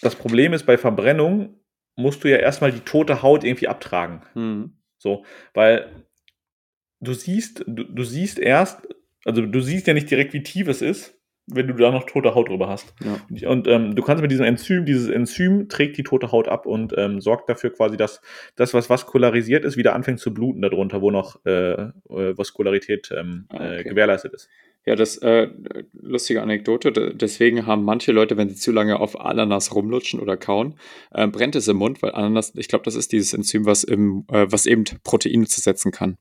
[0.01, 1.59] das Problem ist, bei Verbrennung
[1.95, 4.21] musst du ja erstmal die tote Haut irgendwie abtragen.
[4.33, 4.77] Mhm.
[4.97, 6.05] So, weil
[6.99, 8.87] du siehst, du, du siehst erst,
[9.23, 11.15] also du siehst ja nicht direkt, wie tief es ist,
[11.47, 12.93] wenn du da noch tote Haut drüber hast.
[13.29, 13.49] Ja.
[13.49, 16.93] Und ähm, du kannst mit diesem Enzym, dieses Enzym trägt die tote Haut ab und
[16.97, 18.21] ähm, sorgt dafür quasi, dass
[18.55, 23.45] das, was vaskularisiert ist, wieder anfängt zu bluten darunter, wo noch äh, äh Vaskularität ähm,
[23.49, 23.79] ah, äh, okay.
[23.79, 24.49] äh, gewährleistet ist.
[24.85, 25.49] Ja, das äh,
[25.93, 26.91] lustige Anekdote.
[27.15, 30.75] Deswegen haben manche Leute, wenn sie zu lange auf Ananas rumlutschen oder kauen,
[31.11, 34.25] äh, brennt es im Mund, weil Ananas, ich glaube, das ist dieses Enzym, was im,
[34.31, 36.17] äh, was eben Proteine zersetzen kann.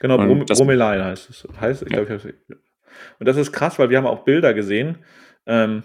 [0.00, 1.46] Genau, Brom Bromelain heißt es.
[1.60, 2.04] Heißt, ich ja.
[2.04, 2.56] glaube, ich
[3.18, 5.04] Und das ist krass, weil wir haben auch Bilder gesehen.
[5.44, 5.82] Ähm,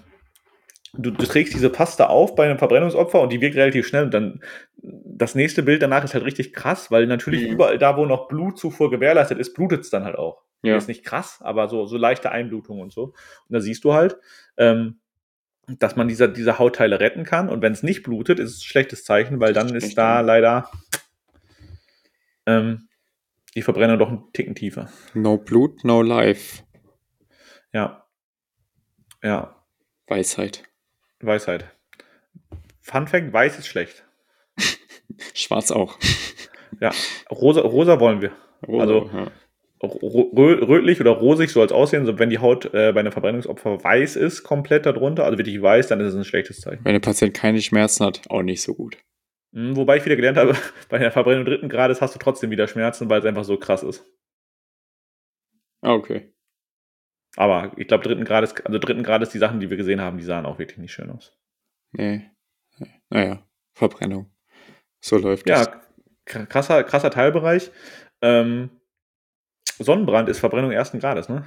[0.94, 4.06] du, du, trägst diese Paste auf bei einem Verbrennungsopfer und die wirkt relativ schnell.
[4.06, 4.42] Und dann
[4.82, 7.56] das nächste Bild danach ist halt richtig krass, weil natürlich mhm.
[7.56, 10.44] überall da, wo noch Blutzufuhr gewährleistet ist, blutet es dann halt auch.
[10.64, 10.78] Ja.
[10.78, 13.06] Ist nicht krass, aber so, so leichte Einblutung und so.
[13.06, 13.16] Und
[13.50, 14.18] da siehst du halt,
[14.58, 15.00] ähm,
[15.68, 17.50] dass man diese, diese Hautteile retten kann.
[17.50, 20.70] Und wenn es nicht blutet, ist es ein schlechtes Zeichen, weil dann ist da leider
[22.46, 22.90] ähm,
[23.56, 24.90] die Verbrennung doch ein Ticken tiefer.
[25.14, 26.64] No Blut, no life.
[27.74, 28.06] Ja.
[29.24, 29.64] Ja.
[30.08, 30.64] Weisheit.
[31.20, 31.66] Weisheit.
[32.82, 34.06] Fun Fact: Weiß ist schlecht.
[35.34, 35.98] Schwarz auch.
[36.80, 36.92] Ja,
[37.30, 38.32] rosa, rosa wollen wir.
[38.68, 39.32] Rosa, also ja
[39.84, 44.16] rötlich oder rosig soll es aussehen, so wenn die Haut äh, bei einem Verbrennungsopfer weiß
[44.16, 46.84] ist, komplett darunter, also wirklich weiß, dann ist es ein schlechtes Zeichen.
[46.86, 48.98] Wenn der Patient keine Schmerzen hat, auch nicht so gut.
[49.52, 50.56] Mhm, wobei ich wieder gelernt habe,
[50.90, 53.84] bei einer Verbrennung dritten Grades hast du trotzdem wieder Schmerzen, weil es einfach so krass
[53.84, 54.06] ist.
[55.82, 56.32] Ah, okay.
[57.38, 60.24] Aber ich glaube, dritten Grades, also dritten Grades, die Sachen, die wir gesehen haben, die
[60.24, 61.36] sahen auch wirklich nicht schön aus.
[61.92, 62.30] Nee.
[63.10, 64.32] Naja, Verbrennung.
[65.00, 65.68] So läuft ja, das.
[66.34, 67.72] Ja, krasser, krasser Teilbereich.
[68.22, 68.70] Ähm,
[69.84, 71.46] Sonnenbrand ist Verbrennung ersten Grades, ne?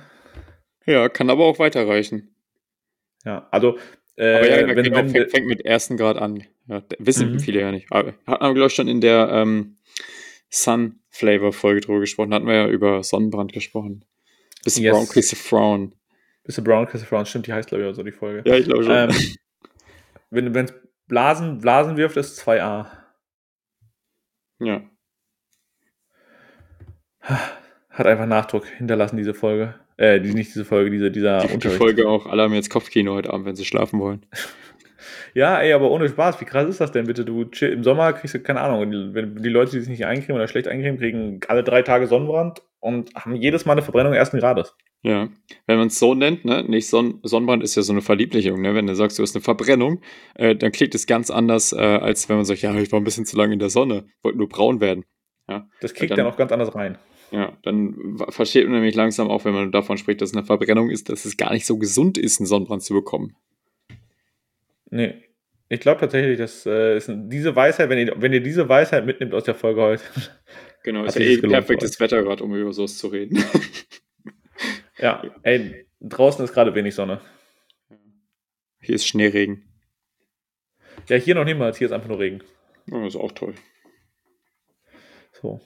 [0.86, 2.34] Ja, kann aber auch weiterreichen.
[3.24, 3.78] Ja, also.
[4.16, 6.44] Äh, aber ja, wenn, genau, wenn, fängt, fängt, mit ersten Grad an.
[6.66, 7.40] Ja, wissen mhm.
[7.40, 7.90] viele ja nicht.
[7.90, 9.78] Aber hatten wir, glaube ich, schon in der ähm,
[10.50, 12.32] Sun Flavor Folge drüber gesprochen.
[12.32, 14.04] Hatten wir ja über Sonnenbrand gesprochen.
[14.62, 14.92] Bis yes.
[14.92, 15.94] Brown Kiss Frown.
[16.44, 18.48] Bis Brown Kiss Frown, stimmt, die heißt, glaube ich, auch so die Folge.
[18.48, 19.36] Ja, ich glaube schon.
[20.30, 20.74] Ähm, wenn es
[21.06, 22.86] Blasen, Blasen wirft, ist 2a.
[24.60, 24.82] Ja
[27.94, 29.74] hat einfach Nachdruck hinterlassen, diese Folge.
[29.96, 31.64] Äh, nicht diese Folge, diese, dieser die, Unterricht.
[31.64, 34.26] Die Folge auch, alle haben jetzt Kopfkino heute Abend, wenn sie schlafen wollen.
[35.34, 37.24] ja, ey, aber ohne Spaß, wie krass ist das denn bitte?
[37.24, 40.36] Du chill, im Sommer kriegst du, keine Ahnung, wenn die Leute, die sich nicht eincremen
[40.36, 44.38] oder schlecht eincremen, kriegen alle drei Tage Sonnenbrand und haben jedes Mal eine Verbrennung ersten
[44.40, 44.74] Grades.
[45.02, 45.28] Ja,
[45.66, 48.74] wenn man es so nennt, ne, nicht Son Sonnenbrand ist ja so eine Verlieblichung, ne?
[48.74, 50.00] Wenn du sagst, du hast eine Verbrennung,
[50.34, 53.04] äh, dann klingt es ganz anders, äh, als wenn man sagt, ja, ich war ein
[53.04, 55.04] bisschen zu lange in der Sonne, wollte nur braun werden.
[55.46, 56.96] Ja, das kickt dann, dann auch ganz anders rein.
[57.34, 60.88] Ja, dann versteht man nämlich langsam auch, wenn man davon spricht, dass es eine Verbrennung
[60.88, 63.34] ist, dass es gar nicht so gesund ist, einen Sonnenbrand zu bekommen.
[64.88, 65.14] Nee.
[65.68, 69.42] Ich glaube tatsächlich, dass äh, diese Weisheit, wenn ihr, wenn ihr diese Weisheit mitnimmt aus
[69.42, 70.02] der Folge heute.
[70.84, 73.42] Genau, ist ja eh perfektes Wetter gerade, um über sowas zu reden.
[74.98, 77.22] ja, ey, draußen ist gerade wenig Sonne.
[78.82, 79.64] Hier ist Schneeregen.
[81.08, 82.42] Ja, hier noch niemals, hier ist einfach nur Regen.
[82.86, 83.54] Ja, das ist auch toll.
[85.40, 85.58] So.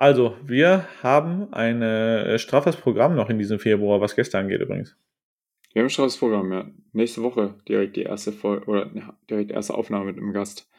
[0.00, 4.96] Also, wir haben ein äh, straffes Programm noch in diesem Februar, was gestern angeht übrigens.
[5.74, 6.70] Wir haben ein straffes Programm, ja.
[6.92, 10.70] Nächste Woche direkt die erste Folge oder ja, direkt die erste Aufnahme mit einem Gast.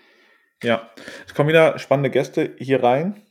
[0.63, 0.89] Ja,
[1.27, 3.21] es kommen wieder spannende Gäste hier rein.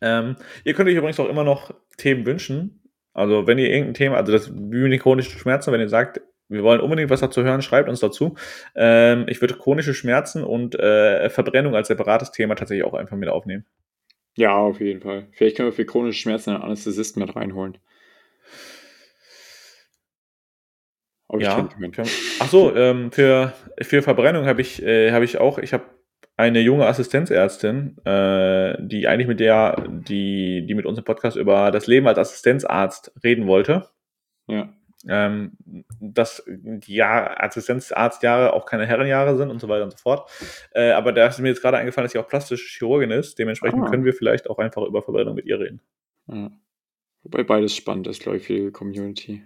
[0.00, 2.90] Ähm, ihr könnt euch übrigens auch immer noch Themen wünschen.
[3.12, 6.80] Also, wenn ihr irgendein Thema, also das wie chronische Schmerzen, wenn ihr sagt, wir wollen
[6.80, 8.34] unbedingt was dazu hören, schreibt uns dazu.
[8.74, 13.28] Ähm, ich würde chronische Schmerzen und äh, Verbrennung als separates Thema tatsächlich auch einfach mit
[13.28, 13.64] aufnehmen.
[14.36, 15.28] Ja, auf jeden Fall.
[15.32, 17.78] Vielleicht können wir für chronische Schmerzen einen Anästhesisten mit reinholen.
[21.40, 21.68] ja.
[22.40, 25.84] Ach so, ähm, für, für Verbrennung habe ich, äh, hab ich auch, ich habe
[26.36, 31.70] eine junge Assistenzärztin, äh, die eigentlich mit der, die, die mit uns im Podcast über
[31.70, 33.88] das Leben als Assistenzarzt reden wollte.
[34.46, 34.74] Ja
[35.08, 35.52] ähm,
[36.00, 40.30] dass die Jahr, Assistenzarztjahre auch keine Herrenjahre sind und so weiter und so fort.
[40.72, 43.38] Äh, aber da ist mir jetzt gerade eingefallen, dass sie auch plastische Chirurgin ist.
[43.38, 43.90] Dementsprechend ah.
[43.90, 45.80] können wir vielleicht auch einfach über Verbrennung mit ihr reden.
[46.28, 46.50] Ja.
[47.24, 49.42] Wobei beides spannend ist, glaube ich, für die Community.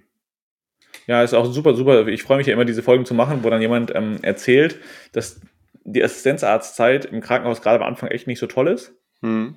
[1.06, 2.06] Ja, ist auch super, super.
[2.08, 4.80] Ich freue mich ja immer, diese Folgen zu machen, wo dann jemand ähm, erzählt,
[5.12, 5.40] dass
[5.84, 8.94] die Assistenzarztzeit im Krankenhaus gerade am Anfang echt nicht so toll ist.
[9.20, 9.56] Hm.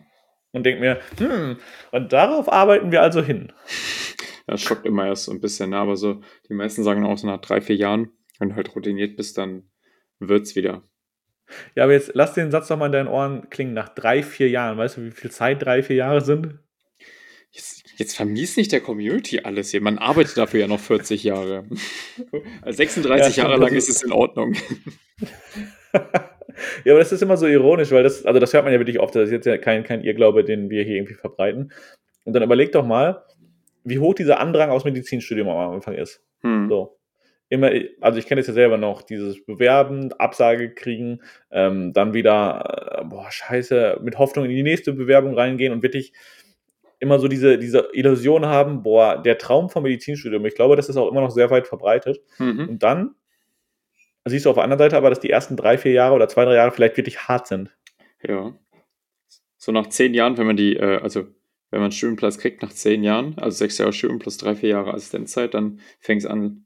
[0.51, 1.57] Und denke mir, hm,
[1.91, 3.51] und darauf arbeiten wir also hin.
[4.49, 5.77] Das schockt immer erst so ein bisschen, ne?
[5.77, 9.17] aber so, die meisten sagen auch so nach drei, vier Jahren, wenn du halt routiniert
[9.17, 9.69] bist, dann
[10.19, 10.83] wird's wieder.
[11.75, 13.73] Ja, aber jetzt lass den Satz doch mal in deinen Ohren klingen.
[13.73, 16.59] Nach drei, vier Jahren, weißt du, wie viel Zeit drei, vier Jahre sind?
[17.51, 19.81] Jetzt, jetzt vermies nicht der Community alles hier.
[19.81, 21.65] Man arbeitet dafür ja noch 40 Jahre.
[22.65, 24.53] 36 ja, Jahre lang ist es in Ordnung.
[25.93, 28.99] ja, aber das ist immer so ironisch, weil das, also das hört man ja wirklich
[28.99, 31.73] oft, das ist jetzt ja kein, kein Irrglaube, den wir hier irgendwie verbreiten.
[32.25, 33.23] Und dann überleg doch mal,
[33.89, 36.23] wie hoch dieser Andrang aus Medizinstudium am Anfang ist.
[36.41, 36.67] Hm.
[36.69, 36.97] So.
[37.49, 42.99] Immer, also ich kenne es ja selber noch, dieses Bewerben, Absage kriegen, ähm, dann wieder,
[42.99, 46.13] äh, boah, scheiße, mit Hoffnung in die nächste Bewerbung reingehen und wirklich
[46.99, 50.97] immer so diese, diese Illusion haben, boah, der Traum vom Medizinstudium, ich glaube, das ist
[50.97, 52.21] auch immer noch sehr weit verbreitet.
[52.37, 52.69] Mhm.
[52.69, 53.15] Und dann
[54.25, 56.45] siehst du auf der anderen Seite aber, dass die ersten drei, vier Jahre oder zwei,
[56.45, 57.75] drei Jahre vielleicht wirklich hart sind.
[58.21, 58.53] Ja.
[59.57, 61.27] So nach zehn Jahren, wenn man die, äh, also
[61.71, 64.69] wenn man einen Studienplatz kriegt nach zehn Jahren, also sechs Jahre Studium plus drei, vier
[64.69, 66.65] Jahre Assistenzzeit, dann fängt es an,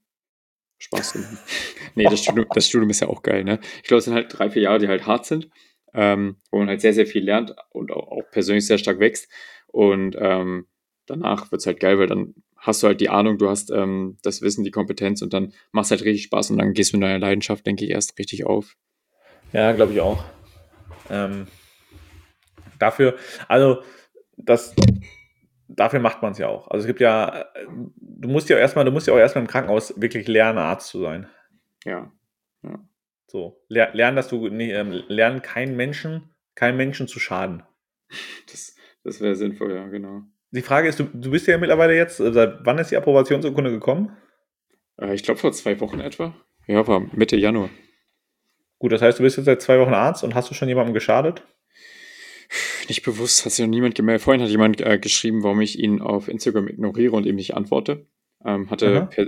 [0.78, 1.40] Spaß zu machen.
[1.96, 3.60] nee, das Studium, das Studium ist ja auch geil, ne?
[3.78, 5.50] Ich glaube, es sind halt drei, vier Jahre, die halt hart sind,
[5.94, 9.30] ähm, wo man halt sehr, sehr viel lernt und auch, auch persönlich sehr stark wächst.
[9.68, 10.68] Und ähm,
[11.06, 14.18] danach wird es halt geil, weil dann hast du halt die Ahnung, du hast ähm,
[14.24, 17.04] das Wissen, die Kompetenz und dann machst halt richtig Spaß und dann gehst du mit
[17.04, 18.78] deiner Leidenschaft, denke ich, erst richtig auf.
[19.52, 20.24] Ja, glaube ich auch.
[21.10, 21.48] Ähm,
[22.80, 23.16] dafür,
[23.48, 23.82] also
[24.38, 24.76] das,
[25.68, 26.68] dafür macht man es ja auch.
[26.70, 27.46] Also es gibt ja,
[27.96, 31.02] du musst ja erstmal, du musst ja auch erstmal im Krankenhaus wirklich lernen, Arzt zu
[31.02, 31.28] sein.
[31.86, 32.12] Ja.
[32.64, 32.80] ja.
[33.28, 37.64] So, lernen, dass du nee, ähm, lernen, keinen Menschen, keinen Menschen zu schaden.
[38.52, 40.22] Das, das wäre sinnvoll, ja, genau.
[40.52, 43.72] Die Frage ist, du, du bist ja mittlerweile jetzt, äh, seit wann ist die Approbationsurkunde
[43.72, 44.16] gekommen?
[45.02, 46.36] Äh, ich glaube vor zwei Wochen etwa.
[46.68, 47.72] Ja, war Mitte Januar.
[48.78, 50.94] Gut, das heißt, du bist jetzt seit zwei Wochen Arzt und hast du schon jemandem
[50.94, 51.44] geschadet?
[52.88, 54.24] Nicht bewusst, hat sich noch niemand gemeldet.
[54.24, 58.08] Vorhin hat jemand äh, geschrieben, warum ich ihn auf Instagram ignoriere und ihm nicht antworte.
[58.46, 59.28] Ähm, hatte per,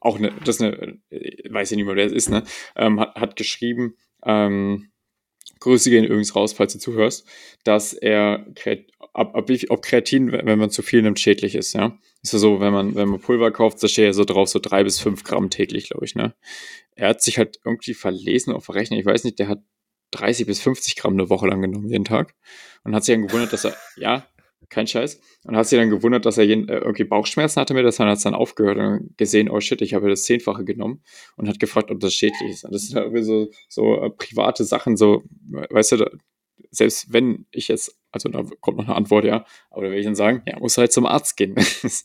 [0.00, 2.44] auch eine, das ist eine, äh, weiß ich nicht mehr, wer es ist, ne?
[2.76, 4.90] Ähm, hat, hat geschrieben, ähm,
[5.60, 7.26] Grüße gehen übrigens raus, falls du zuhörst,
[7.64, 8.46] dass er
[9.14, 11.98] ab, ab wie, ob Kreatin, wenn man zu viel nimmt, schädlich ist, ja.
[12.22, 14.58] Ist ja so, wenn man, wenn man Pulver kauft, da steht ja so drauf, so
[14.58, 16.34] drei bis fünf Gramm täglich, glaube ich, ne?
[16.96, 19.62] Er hat sich halt irgendwie verlesen auf verrechnet, ich weiß nicht, der hat
[20.14, 22.34] 30 bis 50 Gramm eine Woche lang genommen, jeden Tag.
[22.84, 24.26] Und hat sich dann gewundert, dass er, ja,
[24.70, 25.20] kein Scheiß.
[25.44, 28.16] Und hat sich dann gewundert, dass er jeden, äh, irgendwie Bauchschmerzen hatte mit das, hat
[28.16, 31.02] es dann aufgehört und gesehen, oh shit, ich habe das Zehnfache genommen
[31.36, 32.64] und hat gefragt, ob das schädlich ist.
[32.64, 36.10] Und das sind irgendwie so, so äh, private Sachen, so, weißt du, da,
[36.70, 40.06] selbst wenn ich jetzt, also da kommt noch eine Antwort, ja, aber da will ich
[40.06, 41.54] dann sagen, ja, muss halt zum Arzt gehen.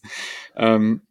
[0.55, 1.01] ähm,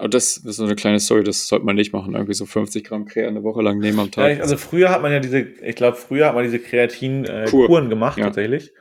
[0.00, 2.14] aber das ist so eine kleine Story, das sollte man nicht machen.
[2.14, 4.38] Irgendwie so 50 Gramm Kreatin eine Woche lang nehmen am Tag.
[4.38, 7.88] Ja, also früher hat man ja diese, ich glaube, früher hat man diese Kreatin-Kuren äh,
[7.90, 8.24] gemacht ja.
[8.24, 8.72] tatsächlich.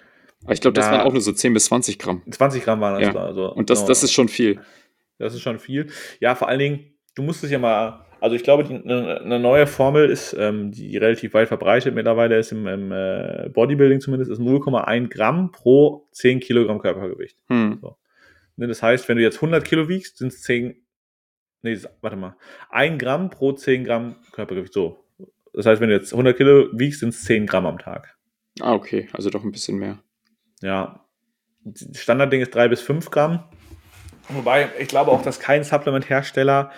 [0.45, 2.21] Aber ich glaube, das da, waren auch nur so 10 bis 20 Gramm.
[2.31, 3.25] 20 Gramm waren das da.
[3.25, 3.89] Also, Und das, genau.
[3.89, 4.61] das ist schon viel.
[5.17, 5.87] Das ist schon viel.
[6.21, 9.39] Ja, vor allen Dingen, du musst es ja mal, also ich glaube, die, eine, eine
[9.39, 14.31] neue Formel ist, ähm, die relativ weit verbreitet mittlerweile ist im, im äh, Bodybuilding zumindest,
[14.31, 17.37] ist 0,1 Gramm pro 10 Kilogramm Körpergewicht.
[17.49, 17.79] Hm.
[17.81, 17.97] So.
[18.55, 20.75] Ne, das heißt, wenn du jetzt 100 Kilo wiegst, sind es 10,
[21.61, 22.35] nee, warte mal,
[22.69, 24.73] 1 Gramm pro 10 Gramm Körpergewicht.
[24.73, 25.03] So.
[25.53, 28.15] Das heißt, wenn du jetzt 100 Kilo wiegst, sind es 10 Gramm am Tag.
[28.59, 29.99] Ah, okay, also doch ein bisschen mehr.
[30.61, 31.05] Ja,
[31.93, 33.43] Standardding ist 3 bis 5 Gramm.
[34.29, 36.71] Wobei, ich glaube auch, dass kein Supplement-Hersteller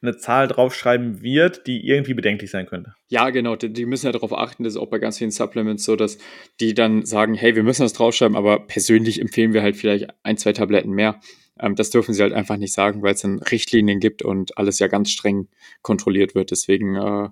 [0.00, 2.94] eine Zahl draufschreiben wird, die irgendwie bedenklich sein könnte.
[3.08, 3.56] Ja, genau.
[3.56, 6.18] Die, die, müssen ja darauf achten, das ist auch bei ganz vielen Supplements so, dass
[6.60, 10.36] die dann sagen, hey, wir müssen das draufschreiben, aber persönlich empfehlen wir halt vielleicht ein,
[10.36, 11.18] zwei Tabletten mehr.
[11.60, 14.78] Ähm, das dürfen sie halt einfach nicht sagen, weil es dann Richtlinien gibt und alles
[14.78, 15.48] ja ganz streng
[15.82, 16.50] kontrolliert wird.
[16.50, 17.28] Deswegen äh,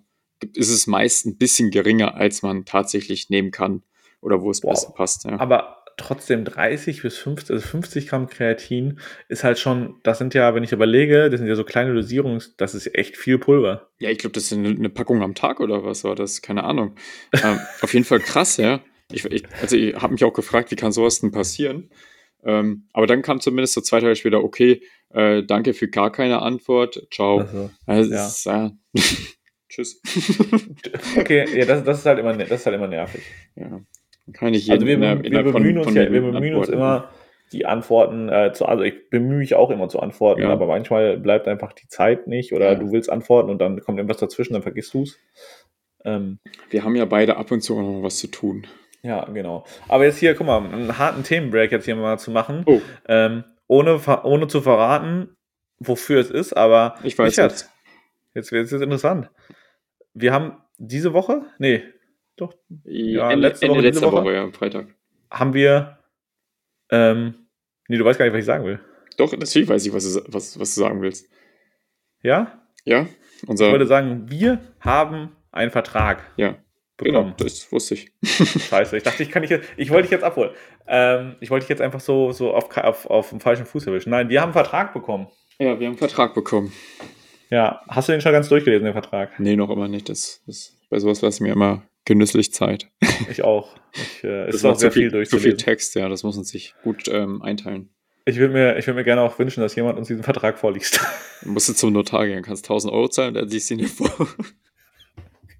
[0.54, 3.82] ist es meist ein bisschen geringer, als man tatsächlich nehmen kann
[4.20, 4.70] oder wo es wow.
[4.70, 5.24] besser passt.
[5.24, 5.38] Ja.
[5.38, 10.54] Aber trotzdem 30 bis 50, also 50 Gramm Kreatin ist halt schon, das sind ja,
[10.54, 13.88] wenn ich überlege, das sind ja so kleine Dosierungen, das ist echt viel Pulver.
[13.98, 16.42] Ja, ich glaube, das ist eine, eine, Packung am Tag oder was war das?
[16.42, 16.96] Keine Ahnung.
[17.32, 18.80] ähm, auf jeden Fall krass, ja.
[19.12, 21.90] Ich, ich, also ich habe mich auch gefragt, wie kann sowas denn passieren?
[22.46, 24.80] Ähm, aber dann kam zumindest so zwei Tage später, okay,
[25.10, 27.40] äh, danke für gar keine Antwort, ciao.
[27.40, 28.26] Also, also ja.
[28.26, 28.70] Ist, äh,
[29.68, 30.00] Tschüss.
[31.18, 33.22] okay, ja, das, das, ist halt immer, das ist halt immer nervig.
[33.56, 33.80] Ja.
[34.32, 37.10] Kann ich also wir, wir, wir bemühen, uns, ja, wir bemühen uns immer,
[37.52, 40.50] die Antworten äh, zu, also ich bemühe mich auch immer zu antworten, ja.
[40.50, 42.74] aber manchmal bleibt einfach die Zeit nicht oder ja.
[42.74, 45.18] du willst antworten und dann kommt irgendwas dazwischen, dann vergisst du es.
[46.04, 46.38] Ähm,
[46.70, 48.66] wir haben ja beide ab und zu auch noch was zu tun.
[49.06, 49.64] Ja, genau.
[49.86, 52.80] Aber jetzt hier, guck mal, einen harten Themenbreak jetzt hier mal zu machen, oh.
[53.06, 55.36] ähm, ohne, ohne zu verraten,
[55.78, 57.70] wofür es ist, aber ich weiß jetzt.
[58.34, 59.30] Jetzt wird es interessant.
[60.12, 61.84] Wir haben diese Woche, nee,
[62.34, 62.52] doch.
[62.84, 64.88] Ja, Ende, letzte Woche, Ende letzter Woche, Woche, ja, am Freitag.
[65.30, 65.98] Haben wir.
[66.90, 67.46] Ähm,
[67.88, 68.80] nee, du weißt gar nicht, was ich sagen will.
[69.16, 71.30] Doch, natürlich weiß ich, was du, was, was du sagen willst.
[72.22, 72.60] Ja?
[72.84, 73.06] Ja.
[73.46, 76.24] Unser ich würde sagen, wir haben einen Vertrag.
[76.36, 76.56] Ja.
[76.96, 77.34] Bekommen.
[77.36, 78.10] Genau, das wusste ich.
[78.24, 79.52] Scheiße, ich dachte, ich kann nicht.
[79.76, 80.50] Ich wollte dich jetzt abholen.
[80.86, 84.10] Ähm, ich wollte dich jetzt einfach so, so auf, auf, auf dem falschen Fuß erwischen.
[84.10, 85.28] Nein, wir haben einen Vertrag bekommen.
[85.58, 86.72] Ja, wir haben einen Vertrag bekommen.
[87.50, 89.38] Ja, hast du den schon ganz durchgelesen, den Vertrag?
[89.38, 90.08] Nee, noch immer nicht.
[90.08, 92.88] Das, das, bei sowas lasse ich mir immer genüsslich Zeit.
[93.30, 93.74] Ich auch.
[93.94, 95.50] Ich, äh, das ist auch sehr viel, viel durchzulesen.
[95.52, 97.88] Zu viel Text, ja, das muss man sich gut ähm, einteilen.
[98.26, 101.00] Ich würde mir, würd mir gerne auch wünschen, dass jemand uns diesen Vertrag vorliest.
[101.42, 103.88] Du musst jetzt zum Notar gehen, kannst 1000 Euro zahlen, dann siehst du ihn dir
[103.88, 104.10] vor.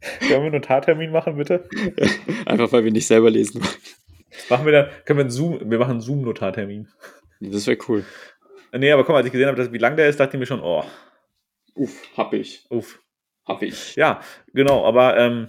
[0.20, 1.68] Können wir einen Notartermin machen, bitte?
[2.46, 3.74] Einfach weil wir nicht selber lesen wollen.
[4.50, 6.88] Machen wir dann, können wir einen Zoom, wir machen einen Zoom-Notartermin.
[7.40, 8.04] Das wäre cool.
[8.72, 10.46] Nee, aber komm, als ich gesehen habe, dass, wie lang der ist, dachte ich mir
[10.46, 10.84] schon, oh.
[11.74, 12.66] Uff, hab ich.
[12.68, 13.00] Uff.
[13.46, 13.96] Hab ich.
[13.96, 14.20] Ja,
[14.52, 15.48] genau, aber ähm,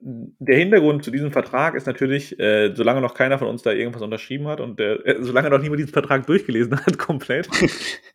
[0.00, 4.02] der Hintergrund zu diesem Vertrag ist natürlich, äh, solange noch keiner von uns da irgendwas
[4.02, 7.48] unterschrieben hat und äh, solange noch niemand diesen Vertrag durchgelesen hat, komplett,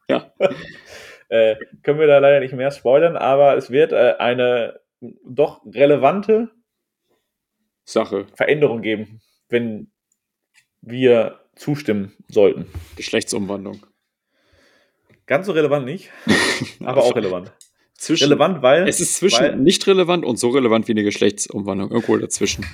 [0.09, 0.33] Ja.
[1.29, 4.79] äh, können wir da leider nicht mehr spoilern, aber es wird äh, eine
[5.25, 6.51] doch relevante
[7.85, 8.27] Sache.
[8.35, 9.91] Veränderung geben, wenn
[10.81, 12.67] wir zustimmen sollten.
[12.95, 13.85] Geschlechtsumwandlung.
[15.25, 16.09] Ganz so relevant nicht,
[16.79, 17.53] aber auch relevant.
[17.95, 18.87] Zwischen, Relevant, weil.
[18.87, 21.89] es ist zwischen weil, nicht relevant und so relevant wie eine Geschlechtsumwandlung.
[21.89, 22.65] Irgendwo dazwischen.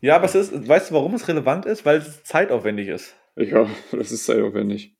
[0.00, 1.84] Ja, aber es ist, weißt du, warum es relevant ist?
[1.84, 3.16] Weil es zeitaufwendig ist.
[3.36, 4.94] Ja, das ist zeitaufwendig.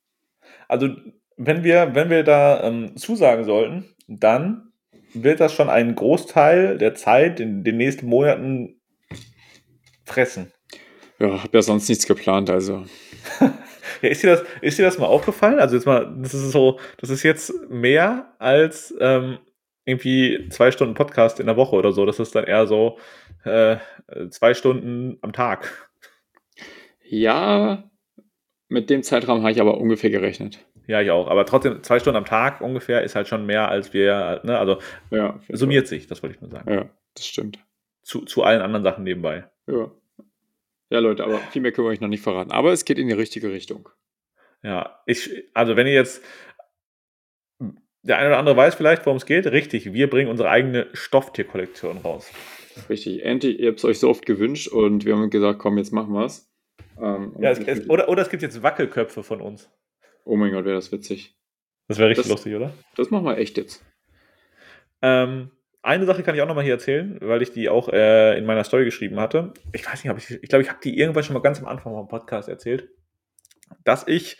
[0.67, 0.89] Also,
[1.37, 4.70] wenn wir, wenn wir da ähm, zusagen sollten, dann
[5.13, 8.81] wird das schon einen Großteil der Zeit in den nächsten Monaten
[10.05, 10.51] fressen.
[11.19, 12.85] Ja, hab ja sonst nichts geplant, also.
[14.01, 15.59] Ja, ist, dir das, ist dir das mal aufgefallen?
[15.59, 19.37] Also jetzt mal, das ist so, das ist jetzt mehr als ähm,
[19.85, 22.05] irgendwie zwei Stunden Podcast in der Woche oder so.
[22.05, 22.97] Das ist dann eher so
[23.43, 23.77] äh,
[24.29, 25.91] zwei Stunden am Tag.
[27.03, 27.89] Ja,
[28.69, 30.65] mit dem Zeitraum habe ich aber ungefähr gerechnet.
[30.87, 31.27] Ja, ich auch.
[31.27, 34.57] Aber trotzdem, zwei Stunden am Tag ungefähr ist halt schon mehr, als wir, ne?
[34.57, 34.79] Also
[35.09, 36.71] Ja, summiert sich, das wollte ich nur sagen.
[36.71, 37.59] Ja, das stimmt.
[38.01, 39.45] Zu, zu allen anderen Sachen nebenbei.
[39.67, 39.91] Ja.
[40.89, 42.51] Ja, Leute, aber viel mehr können wir euch noch nicht verraten.
[42.51, 43.87] Aber es geht in die richtige Richtung.
[44.63, 46.21] Ja, ich, also wenn ihr jetzt,
[48.03, 49.47] der eine oder andere weiß vielleicht, worum es geht.
[49.47, 52.29] Richtig, wir bringen unsere eigene Stofftierkollektion raus.
[52.89, 53.23] Richtig.
[53.23, 56.13] Andy, ihr habt es euch so oft gewünscht und wir haben gesagt, komm, jetzt machen
[56.13, 56.51] wir es.
[56.99, 59.69] Ähm, Ja, es, oder, oder es gibt jetzt Wackelköpfe von uns.
[60.25, 61.35] Oh mein Gott, wäre das witzig.
[61.87, 62.73] Das wäre richtig Das- lustig, oder?
[62.95, 63.83] Das machen wir echt jetzt.
[65.01, 65.51] Ähm,
[65.81, 68.63] eine Sache kann ich auch nochmal hier erzählen, weil ich die auch äh, in meiner
[68.63, 69.53] Story geschrieben hatte.
[69.73, 71.65] Ich weiß nicht, ob ich, ich glaube, ich habe die irgendwann schon mal ganz am
[71.67, 72.87] Anfang vom Podcast erzählt,
[73.83, 74.37] dass ich,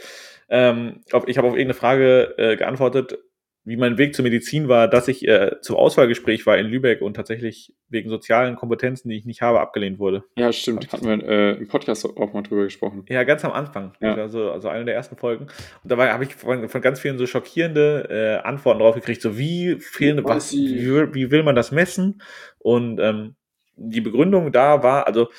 [0.50, 3.18] ähm, auf, ich habe auf irgendeine Frage äh, geantwortet,
[3.64, 7.14] wie mein Weg zur Medizin war, dass ich äh, zum Auswahlgespräch war in Lübeck und
[7.14, 10.24] tatsächlich wegen sozialen Kompetenzen, die ich nicht habe, abgelehnt wurde.
[10.36, 10.92] Ja, stimmt.
[10.92, 13.06] Hatten wir äh, im Podcast auch mal drüber gesprochen.
[13.08, 13.94] Ja, ganz am Anfang.
[14.02, 14.16] Ja.
[14.16, 15.44] Also, also eine der ersten Folgen.
[15.46, 19.38] Und dabei habe ich von, von ganz vielen so schockierende äh, Antworten drauf gekriegt, so
[19.38, 22.24] wie fehlende, was, wie, will- wie will man das messen?
[22.58, 23.36] Und ähm,
[23.76, 25.30] die Begründung da war, also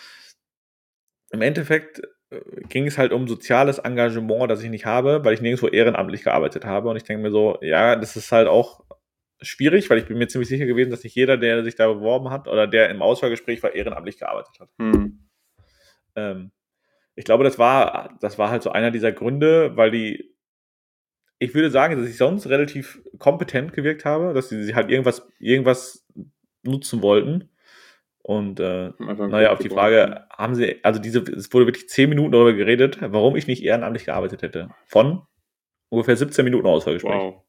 [1.33, 2.03] im Endeffekt
[2.69, 6.65] ging es halt um soziales Engagement, das ich nicht habe, weil ich nirgendwo ehrenamtlich gearbeitet
[6.65, 6.89] habe.
[6.89, 8.85] Und ich denke mir so, ja, das ist halt auch
[9.41, 12.31] schwierig, weil ich bin mir ziemlich sicher gewesen, dass nicht jeder, der sich da beworben
[12.31, 14.69] hat oder der im Auswahlgespräch war, ehrenamtlich gearbeitet hat.
[14.79, 15.29] Hm.
[16.15, 16.53] Ähm,
[17.15, 20.35] ich glaube, das war, das war halt so einer dieser Gründe, weil die,
[21.39, 26.07] ich würde sagen, dass ich sonst relativ kompetent gewirkt habe, dass sie, halt irgendwas, irgendwas
[26.63, 27.51] nutzen wollten.
[28.23, 29.69] Und äh, naja, auf die.
[29.69, 33.65] Frage, haben sie, also diese, es wurde wirklich zehn Minuten darüber geredet, warum ich nicht
[33.65, 34.69] ehrenamtlich gearbeitet hätte.
[34.87, 35.23] Von
[35.89, 37.13] ungefähr 17 Minuten Auswahlgespräch.
[37.13, 37.43] Wow.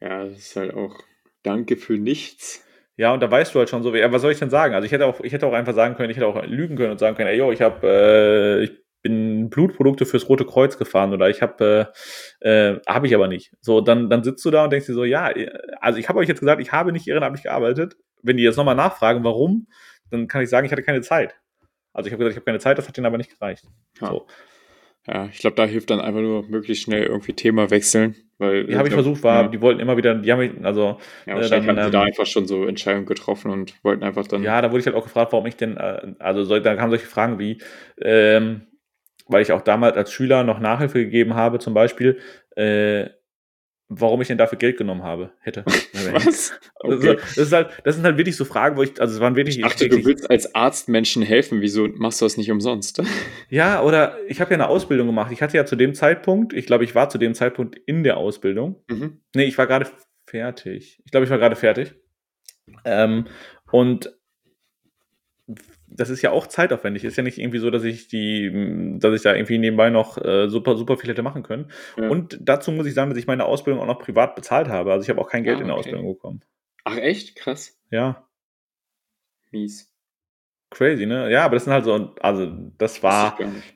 [0.00, 0.96] Ja, das ist halt auch
[1.42, 2.64] Danke für nichts.
[2.96, 4.74] Ja, und da weißt du halt schon so, ja, was soll ich denn sagen?
[4.74, 6.92] Also ich hätte auch, ich hätte auch einfach sagen können, ich hätte auch lügen können
[6.92, 11.12] und sagen können, ey, yo, ich habe, äh, ich bin Blutprodukte fürs Rote Kreuz gefahren
[11.12, 11.92] oder ich habe,
[12.40, 13.52] äh, äh, habe ich aber nicht.
[13.60, 15.32] So, dann, dann sitzt du da und denkst dir so, ja,
[15.80, 17.96] also ich habe euch jetzt gesagt, ich habe nicht ehrenamtlich gearbeitet.
[18.22, 19.66] Wenn die jetzt nochmal nachfragen, warum,
[20.12, 21.34] dann kann ich sagen, ich hatte keine Zeit.
[21.92, 23.64] Also ich habe gesagt, ich habe keine Zeit, das hat denen aber nicht gereicht.
[24.00, 24.08] Ja.
[24.08, 24.26] So.
[25.06, 28.14] Ja, ich glaube, da hilft dann einfach nur möglichst schnell irgendwie Thema wechseln.
[28.38, 30.98] Weil, Die habe ich versucht, war, Ja, die wollten immer wieder, die haben mich, also
[31.26, 34.04] ja äh, wahrscheinlich dann, haben sie da ähm, einfach schon so Entscheidungen getroffen und wollten
[34.04, 34.44] einfach dann.
[34.44, 36.90] Ja, da wurde ich halt auch gefragt, warum ich denn, äh, also so, da kamen
[36.90, 37.58] solche Fragen wie,
[38.00, 38.62] ähm,
[39.26, 42.20] weil ich auch damals als Schüler noch Nachhilfe gegeben habe, zum Beispiel,
[42.56, 43.08] äh,
[44.00, 45.64] warum ich denn dafür Geld genommen habe, hätte.
[46.12, 46.24] Was?
[46.24, 47.14] Das, Okay.
[47.16, 49.36] ist, das, ist halt, das sind halt wirklich so Fragen, wo ich, also es waren
[49.36, 49.56] wirklich.
[49.58, 51.60] Ich dachte, du wirklich- willst als Arzt Menschen helfen.
[51.60, 53.02] Wieso machst du das nicht umsonst?
[53.48, 55.30] ja, oder ich habe ja eine Ausbildung gemacht.
[55.32, 58.16] Ich hatte ja zu dem Zeitpunkt, ich glaube, ich war zu dem Zeitpunkt in der
[58.16, 58.82] Ausbildung.
[58.88, 59.20] Mhm.
[59.34, 59.86] Nee, ich war gerade
[60.26, 61.00] fertig.
[61.04, 61.94] Ich glaube, ich war gerade fertig.
[62.84, 63.26] Ähm,
[63.70, 64.12] und
[65.96, 67.04] das ist ja auch zeitaufwendig.
[67.04, 70.48] Ist ja nicht irgendwie so, dass ich die, dass ich da irgendwie nebenbei noch äh,
[70.48, 71.70] super, super viel hätte machen können.
[71.96, 72.08] Ja.
[72.08, 74.92] Und dazu muss ich sagen, dass ich meine Ausbildung auch noch privat bezahlt habe.
[74.92, 75.80] Also ich habe auch kein Geld Ah, in der okay.
[75.88, 76.40] Ausbildung bekommen.
[76.84, 77.36] Ach, echt?
[77.36, 77.78] Krass.
[77.90, 78.26] Ja,
[79.50, 79.92] Mies.
[80.70, 81.30] crazy, ne?
[81.30, 83.74] Ja, aber das sind halt so, also das war, nicht.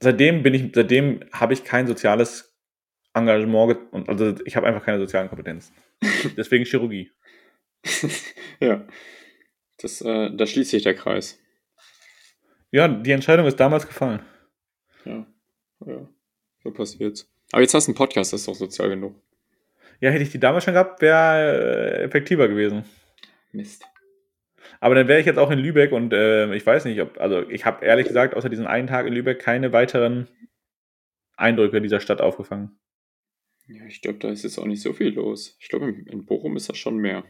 [0.00, 2.56] seitdem bin ich, seitdem habe ich kein soziales
[3.14, 5.74] Engagement ge- und also ich habe einfach keine sozialen Kompetenzen.
[6.36, 7.10] Deswegen Chirurgie.
[8.60, 8.86] ja.
[9.78, 11.38] Das, äh, da schließt sich der Kreis.
[12.70, 14.22] Ja, die Entscheidung ist damals gefallen.
[15.04, 15.26] Ja.
[15.86, 16.08] ja.
[16.62, 17.30] So passiert's.
[17.52, 19.14] Aber jetzt hast du einen Podcast, das ist doch sozial genug.
[20.00, 22.84] Ja, hätte ich die damals schon gehabt, wäre äh, effektiver gewesen.
[23.52, 23.84] Mist.
[24.80, 27.48] Aber dann wäre ich jetzt auch in Lübeck und äh, ich weiß nicht, ob, also
[27.48, 30.28] ich habe ehrlich gesagt, außer diesen einen Tag in Lübeck keine weiteren
[31.36, 32.78] Eindrücke dieser Stadt aufgefangen?
[33.68, 35.56] Ja, ich glaube, da ist jetzt auch nicht so viel los.
[35.60, 37.24] Ich glaube, in, in Bochum ist das schon mehr.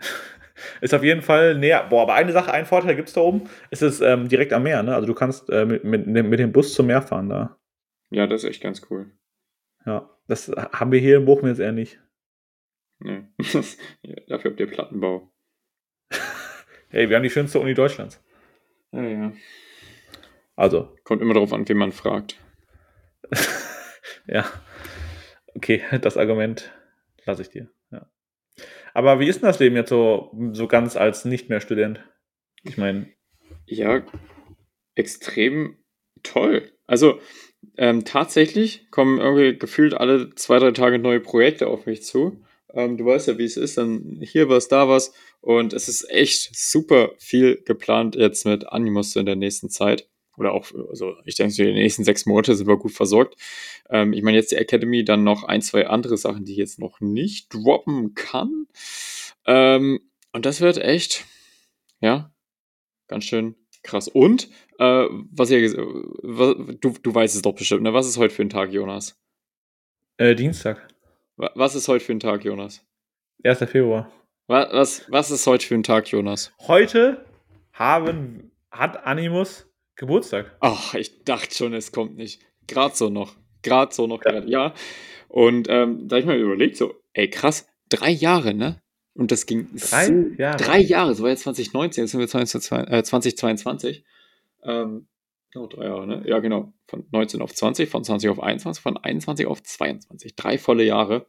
[0.80, 1.86] ist auf jeden Fall näher.
[1.88, 3.48] Boah, aber eine Sache, einen Vorteil gibt es da oben.
[3.70, 4.94] Es ist ähm, direkt am Meer, ne?
[4.94, 7.56] Also du kannst äh, mit, mit, mit dem Bus zum Meer fahren da.
[8.10, 9.10] Ja, das ist echt ganz cool.
[9.86, 12.00] Ja, das haben wir hier in Bochum jetzt eher nicht.
[12.98, 13.22] Nee.
[14.02, 15.32] ja, dafür habt ihr Plattenbau.
[16.88, 18.22] hey, wir haben die schönste Uni Deutschlands.
[18.92, 19.32] Ja, ja.
[20.56, 20.94] Also.
[21.04, 22.36] Kommt immer darauf an, wen man fragt.
[24.26, 24.44] ja.
[25.54, 26.72] Okay, das Argument
[27.24, 27.70] lasse ich dir.
[28.94, 32.00] Aber wie ist denn das Leben jetzt so, so ganz als nicht mehr Student?
[32.62, 33.08] Ich meine.
[33.66, 34.02] Ja,
[34.94, 35.76] extrem
[36.22, 36.70] toll.
[36.86, 37.20] Also
[37.76, 42.42] ähm, tatsächlich kommen irgendwie gefühlt alle zwei, drei Tage neue Projekte auf mich zu.
[42.72, 45.12] Ähm, du weißt ja, wie es ist, dann hier was, da was.
[45.40, 50.08] Und es ist echt super viel geplant jetzt mit Animus in der nächsten Zeit.
[50.36, 53.36] Oder auch, also ich denke, die nächsten sechs Monate sind wir gut versorgt.
[53.90, 56.78] Ähm, ich meine, jetzt die Academy, dann noch ein, zwei andere Sachen, die ich jetzt
[56.78, 58.66] noch nicht droppen kann.
[59.46, 60.00] Ähm,
[60.32, 61.24] und das wird echt,
[62.00, 62.32] ja,
[63.08, 64.08] ganz schön krass.
[64.08, 65.72] Und, äh, was ihr,
[66.22, 67.92] was, du, du weißt es doch bestimmt, ne?
[67.92, 69.18] Was ist heute für ein Tag, Jonas?
[70.16, 70.88] Äh, Dienstag.
[71.36, 72.84] Was ist heute für ein Tag, Jonas?
[73.42, 73.58] 1.
[73.60, 74.12] Februar.
[74.46, 76.52] Was, was, was ist heute für ein Tag, Jonas?
[76.60, 77.24] Heute
[77.72, 80.56] haben, hat Animus Geburtstag.
[80.60, 82.40] Ach, ich dachte schon, es kommt nicht.
[82.66, 83.36] Gerade so noch.
[83.62, 84.42] Gerade so noch, ja.
[84.44, 84.74] ja.
[85.28, 88.80] Und ähm, da habe ich mir überlegt, so, ey, krass, drei Jahre, ne?
[89.14, 90.56] Und das ging drei so, Jahre.
[90.56, 94.04] Drei Jahre, so war jetzt 2019, jetzt sind wir 2022.
[94.62, 95.06] Äh, ähm,
[95.52, 96.22] genau, drei Jahre, ne?
[96.26, 96.72] Ja, genau.
[96.86, 100.34] Von 19 auf 20, von 20 auf 21, von 21 auf 22.
[100.36, 101.26] Drei volle Jahre.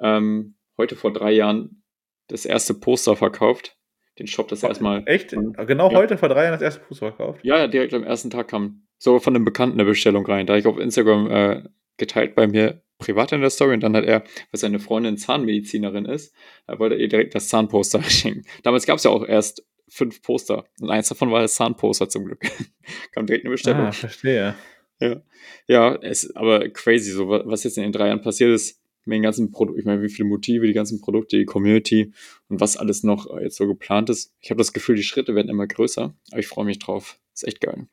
[0.00, 1.82] Ähm, heute vor drei Jahren
[2.28, 3.77] das erste Poster verkauft.
[4.18, 5.02] Den Shop das erstmal.
[5.06, 5.30] Echt?
[5.30, 5.96] Genau ja.
[5.96, 7.40] heute vor drei Jahren das erste Poster verkauft?
[7.44, 10.46] Ja, direkt am ersten Tag kam so von einem Bekannten eine Bestellung rein.
[10.46, 11.62] Da habe ich auf Instagram äh,
[11.96, 16.04] geteilt bei mir privat in der Story und dann hat er, weil seine Freundin Zahnmedizinerin
[16.04, 16.34] ist,
[16.66, 18.44] er wollte ihr direkt das Zahnposter schenken.
[18.64, 20.64] Damals gab es ja auch erst fünf Poster.
[20.80, 22.40] Und eins davon war das Zahnposter zum Glück.
[23.12, 23.86] Kam direkt eine Bestellung.
[23.86, 24.54] Ah, verstehe.
[25.00, 25.22] Ja,
[25.66, 28.82] ja es ist aber crazy, so was jetzt in den drei Jahren passiert ist.
[29.08, 32.12] Mit den ganzen Produkten, ich meine, wie viele Motive, die ganzen Produkte, die Community
[32.48, 34.34] und was alles noch jetzt so geplant ist.
[34.40, 37.18] Ich habe das Gefühl, die Schritte werden immer größer, aber ich freue mich drauf.
[37.32, 37.86] Ist echt geil.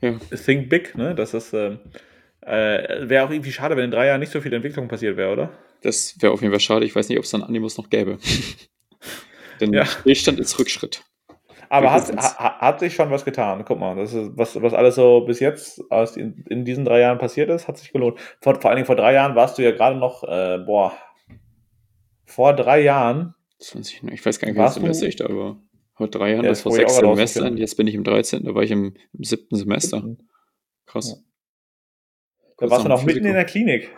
[0.00, 0.16] Ja.
[0.44, 1.12] Think big, ne?
[1.16, 1.76] Das ist, äh,
[2.42, 5.32] äh, wäre auch irgendwie schade, wenn in drei Jahren nicht so viel Entwicklung passiert wäre,
[5.32, 5.58] oder?
[5.80, 6.86] Das wäre auf jeden Fall schade.
[6.86, 8.18] Ich weiß nicht, ob es dann Animus noch gäbe.
[9.60, 9.86] Denn ja.
[9.86, 11.02] Stillstand ist Rückschritt.
[11.68, 13.64] Aber hat, ha, hat sich schon was getan.
[13.66, 17.00] Guck mal, das ist, was, was alles so bis jetzt aus in, in diesen drei
[17.00, 18.18] Jahren passiert ist, hat sich gelohnt.
[18.40, 20.92] Vor, vor allen Dingen vor drei Jahren warst du ja gerade noch, äh, boah,
[22.24, 23.34] vor drei Jahren.
[23.58, 25.60] 20, ich weiß gar nicht, wie Semester ich da war.
[25.94, 28.62] Vor drei Jahren, ja, das war sechs Semestern, jetzt bin ich im 13., da war
[28.62, 30.16] ich im, im siebten Semester.
[30.84, 31.10] Krass.
[31.16, 31.26] Ja.
[32.58, 33.90] Da warst du noch mitten in der Klinik.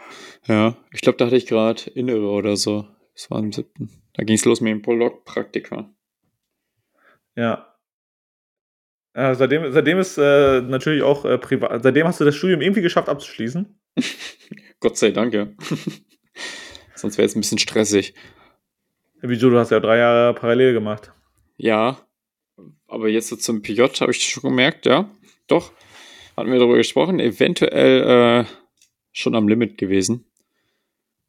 [0.47, 2.87] Ja, ich glaube, da hatte ich gerade Innere oder so.
[3.15, 3.91] Das war im siebten.
[4.15, 5.93] Da ging es los mit dem Prolog-Praktika.
[7.39, 7.73] Ja.
[9.15, 9.35] ja.
[9.37, 11.85] seitdem, seitdem ist äh, natürlich auch äh, privat.
[11.85, 13.79] Seitdem hast du das Studium irgendwie geschafft abzuschließen.
[14.81, 15.47] Gott sei Dank, ja.
[16.97, 18.15] Sonst wäre es ein bisschen stressig.
[19.21, 19.51] Wieso?
[19.51, 21.13] Du hast ja drei Jahre parallel gemacht.
[21.57, 21.99] Ja,
[22.89, 25.09] aber jetzt so zum PJ habe ich schon gemerkt, ja.
[25.47, 25.73] Doch,
[26.37, 27.21] hatten wir darüber gesprochen.
[27.21, 28.45] Eventuell äh,
[29.13, 30.25] schon am Limit gewesen.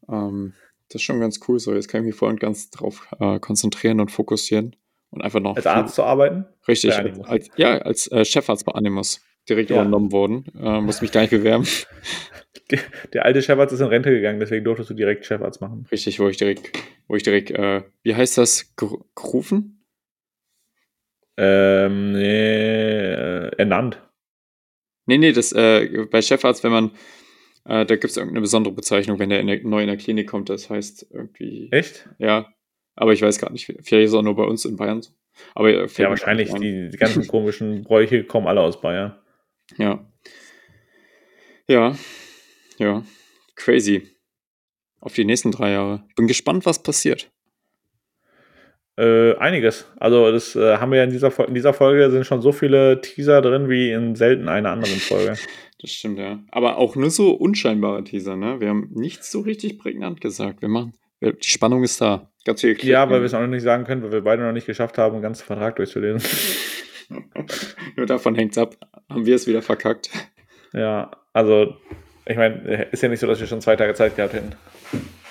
[0.07, 0.53] Ähm,
[0.87, 1.75] das ist schon ganz cool so.
[1.75, 4.75] Jetzt kann ich mich voll und ganz drauf äh, konzentrieren und fokussieren.
[5.11, 5.55] Und einfach noch.
[5.55, 6.45] Als Arzt zu arbeiten?
[6.67, 6.93] Richtig.
[6.93, 9.21] Als, ja, als äh, Chefarzt bei Animus.
[9.47, 9.77] Direkt ja.
[9.77, 10.45] übernommen worden.
[10.59, 11.65] Äh, muss mich gar nicht bewerben.
[12.71, 12.79] Der,
[13.13, 15.87] der, alte Chefarzt ist in Rente gegangen, deswegen durftest du direkt Chefarzt machen.
[15.91, 16.71] Richtig, wo ich direkt,
[17.07, 19.83] wo ich direkt, äh, wie heißt das, gerufen?
[21.37, 24.01] Ähm, nee, äh, ernannt.
[25.07, 26.91] Nee, nee, das, äh, bei Chefarzt, wenn man,
[27.65, 30.27] äh, da gibt es irgendeine besondere Bezeichnung, wenn der, in der neu in der Klinik
[30.27, 31.69] kommt, das heißt irgendwie.
[31.71, 32.07] Echt?
[32.19, 32.53] Ja,
[32.95, 35.11] aber ich weiß gar nicht, vielleicht ist es auch nur bei uns in Bayern so.
[35.55, 39.17] Aber ja, wahrscheinlich, die, die, ganzen komischen Bräuche kommen alle aus Bayern.
[39.77, 40.05] Ja.
[41.67, 41.95] Ja.
[42.77, 43.03] Ja.
[43.55, 44.09] Crazy.
[44.99, 46.03] Auf die nächsten drei Jahre.
[46.15, 47.31] Bin gespannt, was passiert.
[48.97, 49.85] Äh, einiges.
[49.97, 52.99] Also, das äh, haben wir ja in dieser, in dieser Folge sind schon so viele
[52.99, 55.35] Teaser drin wie in selten einer anderen Folge.
[55.81, 56.43] Das stimmt, ja.
[56.51, 58.59] Aber auch nur so unscheinbare Teaser, ne?
[58.59, 60.61] Wir haben nichts so richtig prägnant gesagt.
[60.61, 62.29] Wir machen, die Spannung ist da.
[62.49, 64.51] Ganz viel Ja, weil wir es auch noch nicht sagen können, weil wir beide noch
[64.51, 66.27] nicht geschafft haben, einen ganzen Vertrag durchzulesen.
[67.95, 68.75] Nur davon hängt es ab.
[69.07, 70.09] Haben wir es wieder verkackt.
[70.73, 71.77] Ja, also,
[72.25, 74.55] ich meine, ist ja nicht so, dass wir schon zwei Tage Zeit gehabt hätten.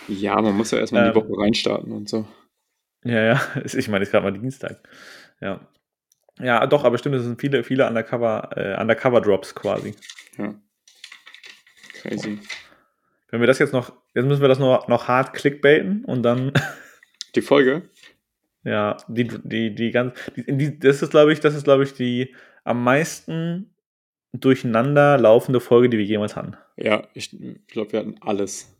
[0.07, 1.29] Ja, man muss ja erstmal ähm, in die.
[1.29, 2.25] Woche reinstarten und so.
[3.03, 4.79] Ja, ja, ich meine, es ist gerade mal Dienstag.
[5.41, 5.67] Ja.
[6.39, 9.97] Ja, doch, aber stimmt, es sind viele, viele Undercover, äh, Undercover-Drops quasi.
[10.37, 10.55] Ja.
[11.95, 12.39] Crazy.
[13.29, 16.53] Wenn wir das jetzt noch, jetzt müssen wir das noch, noch hart clickbaiten und dann.
[17.35, 17.83] Die Folge?
[18.65, 22.35] Ja, die, die, die ganz, die, das ist, glaube ich, das ist, glaube ich, die
[22.65, 23.71] am meisten
[24.33, 26.57] durcheinander laufende Folge, die wir jemals hatten.
[26.77, 27.35] Ja, ich
[27.69, 28.75] glaube, wir hatten alles.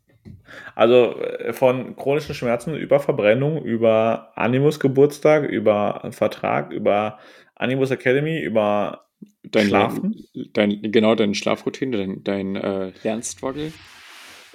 [0.75, 7.17] Also äh, von chronischen Schmerzen über Verbrennung, über Animus Geburtstag, über Vertrag, über
[7.55, 9.07] Animus Academy, über
[9.43, 10.23] dein Schlafen.
[10.53, 13.71] Dein, genau, deine Schlafroutine, dein, dein äh, Lernstruggle,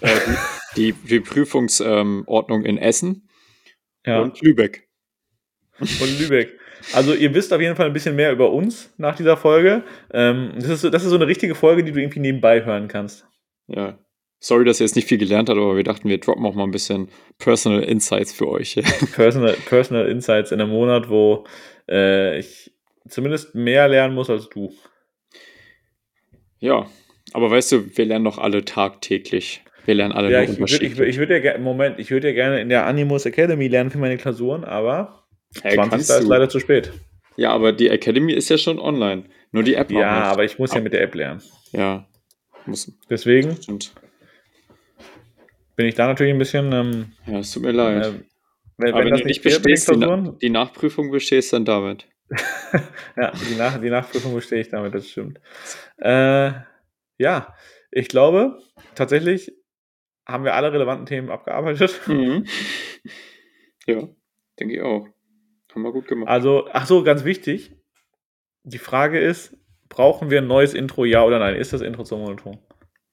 [0.00, 0.08] äh,
[0.76, 3.23] die, die, die Prüfungsordnung ähm, in Essen
[4.06, 4.20] ja.
[4.20, 4.88] und Lübeck.
[5.80, 6.58] Und Lübeck.
[6.92, 9.84] Also ihr wisst auf jeden Fall ein bisschen mehr über uns nach dieser Folge.
[10.12, 13.26] Ähm, das, ist, das ist so eine richtige Folge, die du irgendwie nebenbei hören kannst.
[13.66, 13.98] Ja.
[14.40, 16.64] Sorry, dass ihr jetzt nicht viel gelernt habt, aber wir dachten, wir droppen auch mal
[16.64, 18.78] ein bisschen Personal Insights für euch.
[19.14, 21.46] Personal, Personal Insights in einem Monat, wo
[21.88, 22.72] äh, ich
[23.08, 24.72] zumindest mehr lernen muss als du.
[26.58, 26.86] Ja,
[27.32, 29.64] aber weißt du, wir lernen doch alle tagtäglich.
[29.84, 30.92] Wir lernen alle ja, ich, unterschiedlich.
[30.92, 33.98] Ich, ich, würde ja, Moment, ich würde ja gerne in der Animus Academy lernen für
[33.98, 35.24] meine Klausuren, aber
[35.62, 36.00] hey, 20.
[36.00, 36.92] ist leider zu spät.
[37.36, 39.24] Ja, aber die Academy ist ja schon online.
[39.52, 41.42] Nur die App Ja, aber ich muss ja mit der App lernen.
[41.72, 42.06] Ja.
[42.66, 42.90] Muss.
[43.10, 43.92] Deswegen Stimmt.
[45.76, 46.72] bin ich da natürlich ein bisschen.
[46.72, 48.06] Ähm, ja, es tut mir leid.
[48.06, 48.12] Äh,
[48.78, 52.06] wenn, aber wenn, wenn du nicht bestehst, die, die Nachprüfung bestehst, dann damit.
[53.16, 55.40] ja, die, Nach die Nachprüfung bestehe ich damit, das stimmt.
[55.98, 56.52] Äh,
[57.18, 57.54] ja,
[57.90, 58.58] ich glaube,
[58.94, 59.52] tatsächlich
[60.26, 62.00] haben wir alle relevanten Themen abgearbeitet.
[62.06, 62.46] Mhm.
[63.86, 64.08] Ja,
[64.58, 65.06] denke ich auch.
[65.74, 66.30] Haben wir gut gemacht.
[66.30, 67.76] Also, ach so, ganz wichtig.
[68.62, 69.58] Die Frage ist,
[69.90, 71.54] brauchen wir ein neues Intro, ja oder nein?
[71.54, 72.58] Ist das Intro zum Monoton?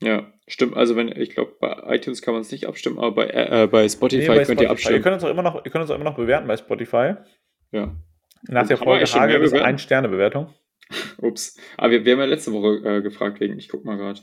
[0.02, 0.76] Ja, stimmt.
[0.76, 3.88] Also wenn, ich glaube, bei iTunes kann man es nicht abstimmen, aber bei, äh, bei
[3.88, 4.64] Spotify nee, bei könnt Spotify.
[4.64, 4.96] ihr abstimmen.
[4.96, 7.16] Ihr könnt uns auch immer noch, ihr könnt uns auch immer noch bewerten bei Spotify.
[7.72, 7.96] Ja.
[8.48, 10.54] Nach der Folge Hage ist eine Sterne-Bewertung.
[11.18, 11.60] Ups.
[11.78, 14.22] Aber wir, wir, haben ja letzte Woche äh, gefragt wegen, ich guck mal gerade.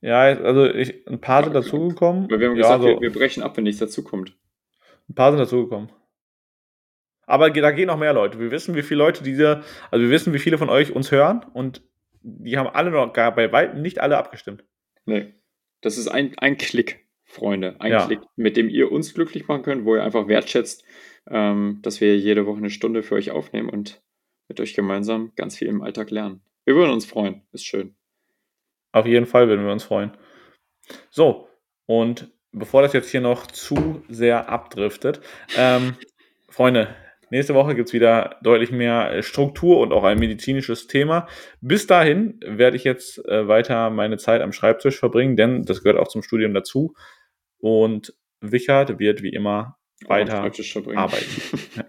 [0.00, 2.28] Ja, also ich, ein paar sind dazugekommen.
[2.28, 4.36] Wir haben ja, gesagt, also, wir, wir, brechen ab, wenn nichts dazukommt.
[5.08, 5.90] Ein paar sind dazugekommen.
[7.26, 8.38] Aber da gehen noch mehr Leute.
[8.38, 11.44] Wir wissen, wie viele Leute diese, also wir wissen, wie viele von euch uns hören
[11.52, 11.82] und
[12.22, 14.64] die haben alle noch gar bei weitem nicht alle abgestimmt.
[15.04, 15.34] Nee.
[15.80, 17.76] Das ist ein, ein Klick, Freunde.
[17.80, 18.06] Ein ja.
[18.06, 20.84] Klick, mit dem ihr uns glücklich machen könnt, wo ihr einfach wertschätzt,
[21.30, 24.02] ähm, dass wir jede Woche eine Stunde für euch aufnehmen und
[24.48, 26.40] mit euch gemeinsam ganz viel im Alltag lernen.
[26.64, 27.42] Wir würden uns freuen.
[27.52, 27.94] Ist schön.
[28.92, 30.12] Auf jeden Fall würden wir uns freuen.
[31.10, 31.48] So,
[31.86, 35.20] und bevor das jetzt hier noch zu sehr abdriftet,
[35.56, 35.96] ähm,
[36.48, 36.94] Freunde,
[37.30, 41.28] nächste Woche gibt es wieder deutlich mehr Struktur und auch ein medizinisches Thema.
[41.60, 46.00] Bis dahin werde ich jetzt äh, weiter meine Zeit am Schreibtisch verbringen, denn das gehört
[46.00, 46.94] auch zum Studium dazu.
[47.58, 50.50] Und Wichert wird wie immer weiter
[50.94, 51.42] arbeiten.
[51.76, 51.84] ja.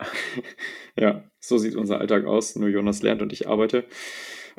[0.97, 2.55] ja, so sieht unser Alltag aus.
[2.55, 3.85] Nur Jonas lernt und ich arbeite.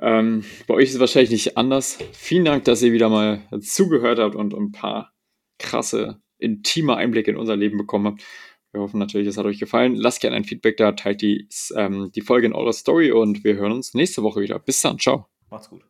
[0.00, 1.98] Ähm, bei euch ist es wahrscheinlich nicht anders.
[2.12, 5.12] Vielen Dank, dass ihr wieder mal zugehört habt und ein paar
[5.58, 8.24] krasse, intime Einblicke in unser Leben bekommen habt.
[8.72, 9.96] Wir hoffen natürlich, es hat euch gefallen.
[9.96, 13.56] Lasst gerne ein Feedback da, teilt die, ähm, die Folge in eurer Story und wir
[13.56, 14.58] hören uns nächste Woche wieder.
[14.58, 15.26] Bis dann, ciao.
[15.50, 15.82] Macht's gut.